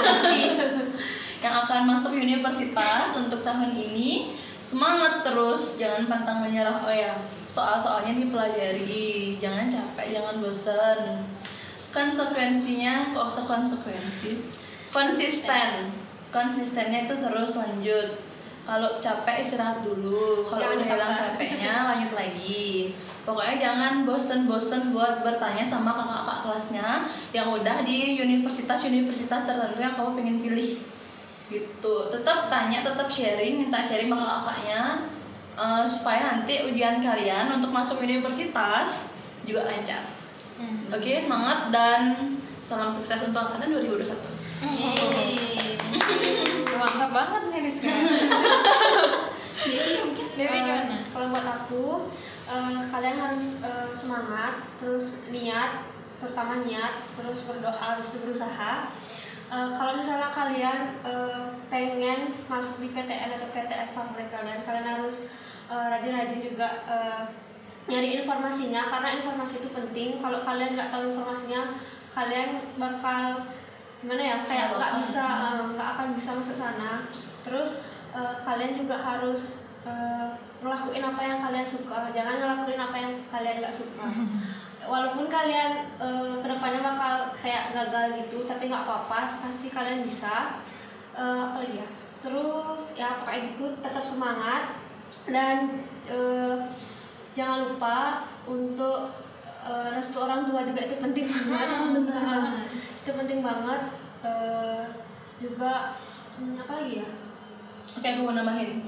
Yang 1.41 1.55
akan 1.65 1.89
masuk 1.89 2.13
universitas 2.21 3.09
untuk 3.17 3.41
tahun 3.41 3.73
ini 3.73 4.37
Semangat 4.69 5.25
terus, 5.25 5.81
jangan 5.81 6.05
pantang 6.05 6.45
menyerah. 6.45 6.85
Oh 6.85 6.93
ya, 6.93 7.17
soal-soalnya 7.49 8.21
dipelajari 8.21 9.41
Jangan 9.41 9.65
capek, 9.65 10.13
jangan 10.13 10.45
bosen. 10.45 11.25
Konsekuensinya, 11.89 13.17
kok 13.17 13.49
konsekuensi? 13.49 14.45
Konsisten. 14.93 15.89
Konsistennya 16.29 17.09
itu 17.09 17.17
terus 17.17 17.57
lanjut. 17.57 18.21
Kalau 18.69 19.01
capek 19.01 19.41
istirahat 19.41 19.81
dulu. 19.81 20.45
Kalau 20.45 20.77
udah 20.77 20.85
hilang 20.85 21.17
capeknya 21.17 21.89
lanjut 21.89 22.13
lagi. 22.13 22.93
Pokoknya 23.25 23.57
jangan 23.57 24.05
bosen-bosen 24.05 24.93
buat 24.93 25.25
bertanya 25.25 25.65
sama 25.65 25.97
kakak-kakak 25.97 26.39
kelasnya 26.45 26.89
yang 27.33 27.49
udah 27.49 27.89
di 27.89 28.21
universitas-universitas 28.21 29.49
tertentu 29.49 29.81
yang 29.81 29.97
kamu 29.97 30.13
pengen 30.13 30.37
pilih 30.45 30.85
gitu. 31.49 31.95
Tetap 32.13 32.53
tanya 32.53 32.85
tetap 32.85 33.09
sharing 33.09 33.67
minta 33.67 33.81
sharing 33.81 34.13
sama 34.13 34.25
kakaknya 34.25 34.83
eh, 35.57 35.85
supaya 35.89 36.21
nanti 36.37 36.69
ujian 36.69 37.01
kalian 37.01 37.53
untuk 37.57 37.73
masuk 37.73 38.05
universitas 38.05 39.19
juga 39.49 39.65
lancar. 39.69 40.19
Oke 40.89 41.21
semangat 41.21 41.71
dan 41.71 42.35
salam 42.65 42.91
sukses 42.91 43.31
untuk 43.31 43.39
angkatan 43.39 43.71
2021 43.71 44.09
Tuh, 46.67 46.79
mantap 46.83 47.11
banget 47.15 47.43
nih 47.53 47.61
Rizka 47.63 47.93
Devi 49.69 49.93
mungkin 50.03 50.27
Dewi 50.35 50.49
Eh, 50.49 50.63
gimana? 50.65 50.97
Kalau 51.13 51.27
buat 51.31 51.47
aku, 51.47 51.85
eh, 52.49 52.81
kalian 52.91 53.19
harus 53.19 53.63
eh, 53.63 53.91
semangat, 53.95 54.65
terus 54.81 55.29
niat, 55.31 55.87
terutama 56.19 56.63
niat, 56.63 57.05
terus 57.15 57.45
berdoa, 57.45 57.75
harus 57.75 58.23
berusaha. 58.23 58.89
Eh, 59.49 59.71
kalau 59.73 59.97
misalnya 59.97 60.29
kalian 60.29 61.01
eh, 61.01 61.45
pengen 61.73 62.29
masuk 62.53 62.85
di 62.85 62.93
PTN 62.93 63.41
atau 63.41 63.49
PTS 63.49 63.97
favorit 63.97 64.29
kalian, 64.29 64.61
kalian 64.61 64.85
harus 64.85 65.25
eh, 65.73 65.87
rajin-rajin 65.89 66.53
juga 66.53 66.69
eh, 66.85 67.23
nyari 67.89 68.21
informasinya 68.21 68.85
karena 68.93 69.17
informasi 69.17 69.65
itu 69.65 69.73
penting. 69.73 70.21
Kalau 70.21 70.45
kalian 70.45 70.77
nggak 70.77 70.93
tahu 70.93 71.17
informasinya, 71.17 71.81
kalian 72.13 72.61
bakal 72.77 73.49
gimana 74.05 74.23
ya 74.23 74.37
kayak 74.45 74.77
Nggak 74.77 74.93
bisa 75.01 75.25
nggak 75.73 75.89
akan 75.97 76.07
bisa 76.13 76.31
masuk 76.37 76.57
sana. 76.61 77.09
Terus 77.41 77.81
eh, 78.13 78.35
kalian 78.45 78.77
juga 78.77 79.01
harus 79.01 79.65
eh, 79.89 80.29
ngelakuin 80.61 81.09
apa 81.09 81.21
yang 81.25 81.39
kalian 81.41 81.65
suka, 81.65 82.13
jangan 82.13 82.37
ngelakuin 82.37 82.81
apa 82.85 82.97
yang 83.01 83.13
kalian 83.25 83.57
nggak 83.57 83.73
suka. 83.73 84.05
Walaupun 84.93 85.29
kalian 85.29 85.85
bakal 86.41 86.58
kayak 87.59 87.75
gagal 87.75 88.07
gitu, 88.23 88.47
tapi 88.47 88.71
nggak 88.71 88.87
apa-apa, 88.87 89.43
pasti 89.43 89.67
kalian 89.75 90.07
bisa. 90.07 90.55
Eh, 91.19 91.41
apa 91.51 91.59
lagi 91.59 91.83
ya? 91.83 91.89
Terus 92.23 92.95
ya 92.95 93.19
pokoknya 93.19 93.41
gitu, 93.55 93.67
tetap 93.83 94.05
semangat 94.07 94.79
dan 95.27 95.83
eh, 96.07 96.63
jangan 97.35 97.75
lupa 97.75 98.23
untuk 98.47 99.11
eh, 99.67 99.91
restu 99.91 100.23
orang 100.23 100.47
tua 100.47 100.63
juga 100.63 100.87
itu 100.87 101.03
penting 101.03 101.27
banget. 101.35 102.07
benar. 102.07 102.63
itu 103.03 103.11
penting 103.11 103.41
banget. 103.43 103.83
Eh, 104.23 104.85
juga 105.43 105.91
hmm, 106.39 106.63
apa 106.63 106.73
lagi 106.83 107.03
ya? 107.03 107.09
oke 107.89 108.05
aku 108.05 108.21
mau 108.27 108.35
nambahin 108.37 108.83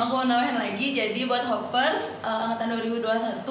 aku 0.00 0.12
mau 0.12 0.26
nambahin 0.26 0.56
lagi 0.56 0.96
jadi 0.96 1.28
buat 1.28 1.44
hoppers 1.44 2.24
uh, 2.24 2.48
angkatan 2.50 2.80
2021 2.80 3.44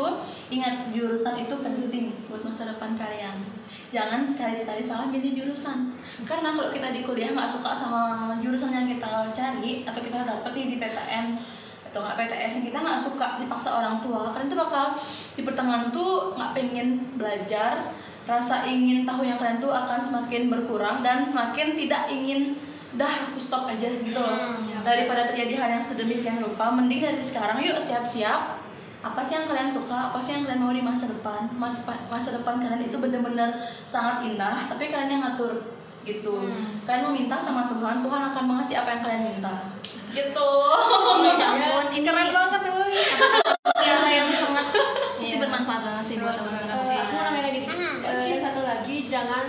ingat 0.49 0.75
jurusan 0.89 1.35
itu 1.37 1.55
penting 1.61 2.05
buat 2.25 2.41
masa 2.41 2.73
depan 2.73 2.97
kalian. 2.97 3.45
Jangan 3.89 4.25
sekali-sekali 4.25 4.85
salah 4.85 5.09
milih 5.09 5.33
jurusan. 5.33 5.89
Karena 6.25 6.53
kalau 6.53 6.69
kita 6.69 6.93
di 6.93 7.01
kuliah 7.01 7.33
nggak 7.33 7.49
suka 7.49 7.73
sama 7.73 8.33
jurusan 8.41 8.73
yang 8.73 8.85
kita 8.85 9.33
cari 9.33 9.85
atau 9.85 10.01
kita 10.01 10.25
dapet 10.25 10.51
di 10.53 10.77
PTN 10.77 11.41
atau 11.89 12.05
nggak 12.05 12.17
PTS 12.21 12.69
kita 12.69 12.77
nggak 12.85 13.01
suka 13.01 13.41
dipaksa 13.41 13.81
orang 13.81 13.97
tua 13.97 14.29
kalian 14.29 14.45
tuh 14.45 14.59
bakal 14.61 14.85
di 15.33 15.41
pertengahan 15.41 15.89
tuh 15.89 16.37
nggak 16.37 16.53
pengen 16.53 17.01
belajar 17.17 17.89
rasa 18.29 18.61
ingin 18.69 19.09
tahu 19.09 19.25
yang 19.25 19.41
kalian 19.41 19.57
tuh 19.57 19.73
akan 19.73 19.97
semakin 19.97 20.53
berkurang 20.53 21.01
dan 21.01 21.25
semakin 21.25 21.73
tidak 21.73 22.05
ingin 22.13 22.53
dah 22.91 23.13
aku 23.23 23.37
stop 23.37 23.67
aja 23.67 23.85
gitu 23.85 24.15
loh. 24.15 24.57
Daripada 24.81 25.27
terjadi 25.27 25.53
hal 25.55 25.69
yang 25.71 25.85
sedemikian 25.85 26.39
rupa 26.39 26.71
mending 26.71 27.01
dari 27.01 27.21
sekarang 27.21 27.59
yuk 27.59 27.77
siap-siap. 27.77 28.57
Apa 28.99 29.21
sih 29.21 29.33
yang 29.33 29.45
kalian 29.45 29.69
suka? 29.69 30.11
Apa 30.11 30.19
sih 30.19 30.33
yang 30.33 30.43
kalian 30.43 30.59
mau 30.59 30.71
di 30.71 30.81
masa 30.81 31.07
depan? 31.07 31.47
Masa, 31.53 31.81
masa 32.05 32.29
depan 32.33 32.57
kalian 32.57 32.83
itu 32.83 32.97
benar-benar 32.97 33.55
sangat 33.83 34.25
indah 34.25 34.65
tapi 34.65 34.89
kalian 34.89 35.07
yang 35.09 35.23
ngatur 35.23 35.55
gitu. 36.01 36.35
Kalian 36.83 37.03
mau 37.03 37.13
minta 37.13 37.37
sama 37.37 37.67
Tuhan 37.67 38.01
Tuhan 38.01 38.21
akan 38.25 38.43
mengasih 38.45 38.75
apa 38.77 38.89
yang 38.91 39.01
kalian 39.01 39.23
minta. 39.29 39.53
Gitu. 40.09 40.49
Ya 41.21 41.45
ampun 41.45 41.85
ini 41.91 42.01
keren 42.01 42.29
banget 42.29 42.61
woy 42.65 42.97
ya 43.79 43.97
yang 44.09 44.27
sangat 44.27 44.65
pasti 44.67 45.21
Iya. 45.21 45.37
bermanfaat 45.37 45.81
banget 45.85 46.03
sih 46.03 46.15
buat 46.17 46.33
Bermanfaat 46.33 46.65
teman-teman 46.65 46.79
sih. 46.81 46.97
aku 46.97 47.11
mau 47.11 47.21
nambahin 47.21 47.45
lagi 47.45 47.53
dikit. 47.55 47.77
Hmm, 47.77 47.97
Eh, 48.01 48.25
dan 48.25 48.39
satu 48.41 48.61
lagi 48.63 48.95
jangan 49.05 49.45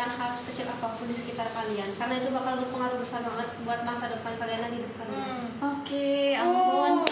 menyepelekan 0.00 0.16
hal 0.16 0.32
sekecil 0.32 0.64
apa 0.64 0.96
pun 0.96 1.04
di 1.04 1.12
sekitar 1.12 1.52
kalian 1.52 1.92
karena 2.00 2.14
itu 2.24 2.32
bakal 2.32 2.56
berpengaruh 2.64 2.96
besar 2.96 3.20
banget 3.20 3.48
buat 3.68 3.80
masa 3.84 4.08
depan 4.08 4.32
kalian 4.40 4.60
dan 4.64 4.72
hidup 4.72 4.92
kalian. 4.96 5.28
Hmm. 5.28 5.48
Oke, 5.76 6.32
ampun. 6.40 7.04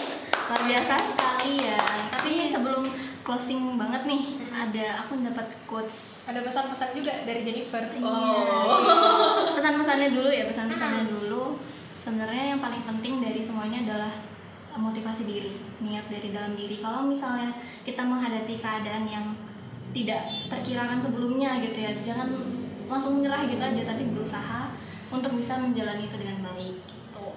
Luar 0.49 0.61
biasa 0.65 0.93
sekali 0.97 1.69
ya. 1.69 1.77
Tapi 2.09 2.49
sebelum 2.49 2.89
closing 3.21 3.77
banget 3.77 4.09
nih, 4.09 4.41
ada 4.49 5.05
aku 5.05 5.21
dapat 5.21 5.53
quotes. 5.69 6.25
ada 6.25 6.41
pesan-pesan 6.41 6.97
juga 6.97 7.13
dari 7.29 7.45
Jennifer 7.45 7.85
oh 8.01 8.81
Pesan-pesannya 9.57 10.09
dulu 10.09 10.29
ya, 10.33 10.49
pesan-pesannya 10.49 11.05
dulu. 11.13 11.61
Sebenarnya 11.93 12.57
yang 12.57 12.59
paling 12.63 12.81
penting 12.89 13.21
dari 13.21 13.37
semuanya 13.45 13.85
adalah 13.85 14.13
motivasi 14.73 15.29
diri, 15.29 15.61
niat 15.85 16.09
dari 16.09 16.33
dalam 16.33 16.57
diri. 16.57 16.81
Kalau 16.81 17.05
misalnya 17.05 17.53
kita 17.85 18.01
menghadapi 18.01 18.57
keadaan 18.57 19.05
yang 19.05 19.37
tidak 19.93 20.25
terkirakan 20.49 20.97
sebelumnya 20.97 21.61
gitu 21.61 21.77
ya, 21.77 21.93
jangan 21.93 22.58
langsung 22.89 23.21
nyerah 23.21 23.45
gitu 23.45 23.61
aja, 23.61 23.81
tapi 23.85 24.09
berusaha 24.09 24.73
untuk 25.13 25.37
bisa 25.37 25.61
menjalani 25.61 26.09
itu 26.09 26.17
dengan 26.17 26.43
baik 26.43 26.77
gitu. 26.83 27.27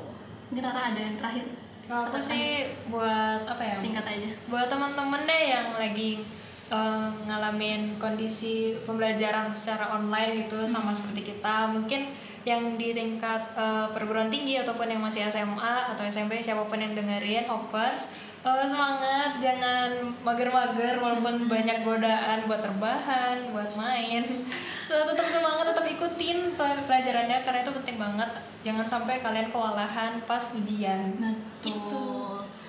Mungkin 0.51 0.65
Rara 0.65 0.93
ada 0.93 1.01
yang 1.01 1.17
terakhir 1.21 1.45
kalau 1.93 2.09
aku 2.09 2.19
sih 2.23 2.73
buat 2.89 3.43
apa 3.45 3.61
ya 3.61 3.77
singkat 3.77 4.07
aja. 4.07 4.31
buat 4.47 4.71
teman-teman 4.71 5.27
deh 5.27 5.43
yang 5.51 5.77
lagi 5.77 6.23
eh, 6.71 7.09
ngalamin 7.29 7.99
kondisi 7.99 8.79
pembelajaran 8.87 9.51
secara 9.53 9.93
online 9.99 10.47
gitu 10.47 10.63
sama 10.65 10.95
seperti 10.95 11.35
kita 11.35 11.69
mungkin 11.69 12.09
yang 12.49 12.79
di 12.79 12.95
tingkat 12.95 13.55
eh, 13.59 13.87
perguruan 13.91 14.31
tinggi 14.31 14.57
ataupun 14.63 14.89
yang 14.89 15.03
masih 15.03 15.27
SMA 15.27 15.93
atau 15.93 16.07
SMP 16.07 16.39
siapa 16.39 16.65
pun 16.65 16.79
yang 16.79 16.95
dengerin 16.95 17.51
hoppers 17.51 18.32
eh, 18.43 18.67
semangat 18.67 19.39
jangan 19.39 19.91
mager-mager 20.21 20.99
walaupun 20.99 21.47
banyak 21.47 21.83
godaan 21.83 22.45
buat 22.45 22.59
terbahan 22.59 23.51
buat 23.51 23.71
main 23.75 24.23
tetap 24.91 25.25
semangat 25.25 25.73
tetap 25.73 25.87
ikutin 25.87 26.53
pel- 26.53 26.85
pelajarannya 26.85 27.39
karena 27.41 27.61
itu 27.63 27.73
penting 27.73 27.97
banget 27.97 28.31
jangan 28.61 28.85
sampai 28.85 29.19
kalian 29.19 29.49
kewalahan 29.49 30.21
pas 30.23 30.53
ujian 30.53 31.17
Nah, 31.17 31.33
Gitu. 31.63 32.07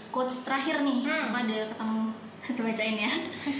Quotes 0.07 0.45
terakhir 0.45 0.85
nih, 0.85 1.09
Hmm. 1.09 1.33
ada 1.33 1.65
ketemu 1.67 2.01
kita 2.45 2.61
bacain 2.61 2.97
ya. 3.01 3.11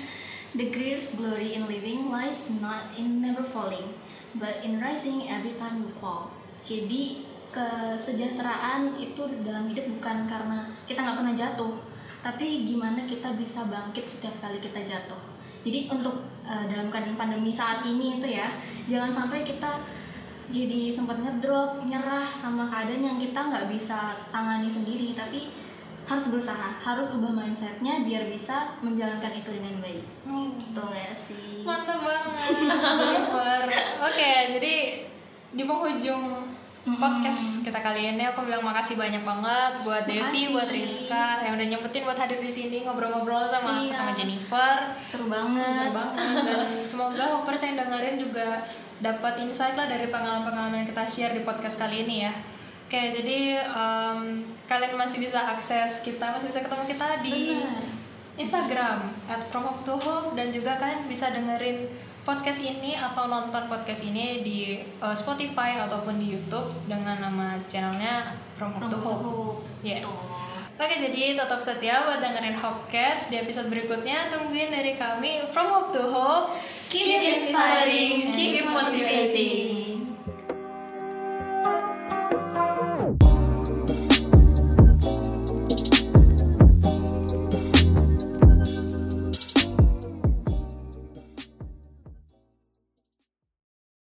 The 0.58 0.70
greatest 0.70 1.18
glory 1.18 1.58
in 1.58 1.66
living 1.66 2.14
lies 2.14 2.54
not 2.62 2.94
in 2.94 3.26
never 3.26 3.42
falling, 3.42 3.98
but 4.38 4.62
in 4.62 4.78
rising 4.78 5.26
every 5.26 5.58
time 5.58 5.82
you 5.82 5.90
fall. 5.90 6.30
Jadi 6.62 7.26
kesejahteraan 7.50 8.94
itu 8.96 9.22
dalam 9.42 9.66
hidup 9.66 9.90
bukan 9.90 10.30
karena 10.30 10.70
kita 10.86 11.02
nggak 11.02 11.18
pernah 11.26 11.34
jatuh, 11.34 11.74
tapi 12.24 12.64
gimana 12.64 13.04
kita 13.04 13.36
bisa 13.36 13.68
bangkit 13.68 14.08
setiap 14.08 14.34
kali 14.40 14.64
kita 14.64 14.80
jatuh. 14.80 15.20
Jadi 15.64 15.92
untuk 15.92 16.24
eh, 16.48 16.66
dalam 16.72 16.88
keadaan 16.88 17.20
pandemi 17.20 17.52
saat 17.52 17.84
ini 17.84 18.18
itu 18.18 18.28
ya, 18.32 18.48
jangan 18.88 19.12
sampai 19.12 19.44
kita 19.44 19.84
jadi 20.48 20.92
sempat 20.92 21.20
ngedrop 21.24 21.84
nyerah 21.88 22.24
sama 22.24 22.68
keadaan 22.68 23.04
yang 23.04 23.18
kita 23.20 23.40
nggak 23.48 23.72
bisa 23.72 24.12
tangani 24.28 24.68
sendiri 24.68 25.16
tapi 25.16 25.48
harus 26.04 26.36
berusaha 26.36 26.68
harus 26.84 27.16
ubah 27.16 27.32
mindsetnya 27.32 28.04
biar 28.04 28.28
bisa 28.28 28.76
menjalankan 28.84 29.32
itu 29.32 29.56
dengan 29.56 29.80
baik 29.80 30.04
Hmm. 30.28 30.52
tuh 30.76 30.92
gak 30.92 31.16
sih 31.16 31.64
Mantap 31.64 32.04
banget, 32.04 32.60
Jennifer. 33.00 33.64
Oke, 34.04 34.32
jadi 34.60 34.76
di 35.56 35.64
penghujung 35.64 36.44
podcast 36.86 37.64
kita 37.64 37.80
kali 37.80 38.12
ini 38.12 38.24
aku 38.26 38.44
bilang 38.44 38.60
makasih 38.60 39.00
banyak 39.00 39.24
banget 39.24 39.72
buat 39.82 40.04
Devi, 40.04 40.20
Makasih. 40.20 40.52
buat 40.52 40.70
Rizka 40.70 41.26
yang 41.42 41.56
udah 41.56 41.68
nyempetin 41.70 42.04
buat 42.04 42.18
hadir 42.18 42.38
di 42.38 42.52
sini 42.52 42.84
ngobrol-ngobrol 42.84 43.48
sama 43.48 43.80
Iya. 43.82 43.96
sama 43.96 44.12
Jennifer. 44.12 44.92
seru 45.00 45.26
banget 45.26 45.80
Seru 45.80 45.96
banget 45.96 46.36
dan 46.44 46.60
semoga 46.84 47.24
hoppers 47.32 47.64
yang 47.64 47.80
dengerin 47.80 48.20
juga 48.20 48.68
dapat 49.00 49.40
insight 49.40 49.74
lah 49.74 49.88
dari 49.88 50.08
pengalaman-pengalaman 50.08 50.84
yang 50.84 50.90
kita 50.90 51.04
share 51.04 51.32
di 51.32 51.42
podcast 51.42 51.76
kali 51.78 52.04
ini 52.04 52.24
ya. 52.24 52.34
Oke, 52.84 53.10
jadi 53.12 53.64
em, 53.64 54.20
kalian 54.64 54.94
masih 54.94 55.18
bisa 55.18 55.40
akses 55.50 56.04
kita, 56.04 56.30
masih 56.30 56.48
bisa 56.48 56.62
ketemu 56.62 56.84
kita 56.86 57.08
di 57.20 57.58
Benar. 57.58 57.84
Instagram 58.36 58.98
at 59.26 59.42
From 59.46 59.66
Hope 59.66 59.82
to 59.82 59.96
Hope 59.96 60.34
dan 60.34 60.50
juga 60.50 60.76
kalian 60.76 61.06
bisa 61.06 61.30
dengerin 61.30 61.90
podcast 62.24 62.64
ini 62.64 62.96
atau 62.96 63.28
nonton 63.28 63.68
podcast 63.68 64.08
ini 64.08 64.40
di 64.42 64.80
uh, 65.04 65.12
Spotify 65.12 65.76
ataupun 65.84 66.16
di 66.18 66.36
YouTube 66.36 66.72
dengan 66.88 67.20
nama 67.20 67.60
channelnya 67.68 68.40
From 68.56 68.72
Hope 68.80 68.88
to 68.88 69.00
Hope. 69.00 69.60
Iya. 69.84 70.00
Tuh. 70.00 70.32
Oke, 70.74 70.96
jadi 70.98 71.38
tetap 71.38 71.62
setia 71.62 72.02
buat 72.02 72.18
dengerin 72.18 72.58
Hopecast 72.58 73.30
di 73.30 73.38
episode 73.38 73.70
berikutnya. 73.70 74.34
Tungguin 74.34 74.74
dari 74.74 74.98
kami 74.98 75.46
From 75.52 75.70
Hope 75.70 75.92
to 75.94 76.04
Hope. 76.10 76.58
Keep 76.90 77.38
inspiring, 77.38 78.34
keep 78.34 78.64
keep 78.64 78.68
motivating. 78.68 79.93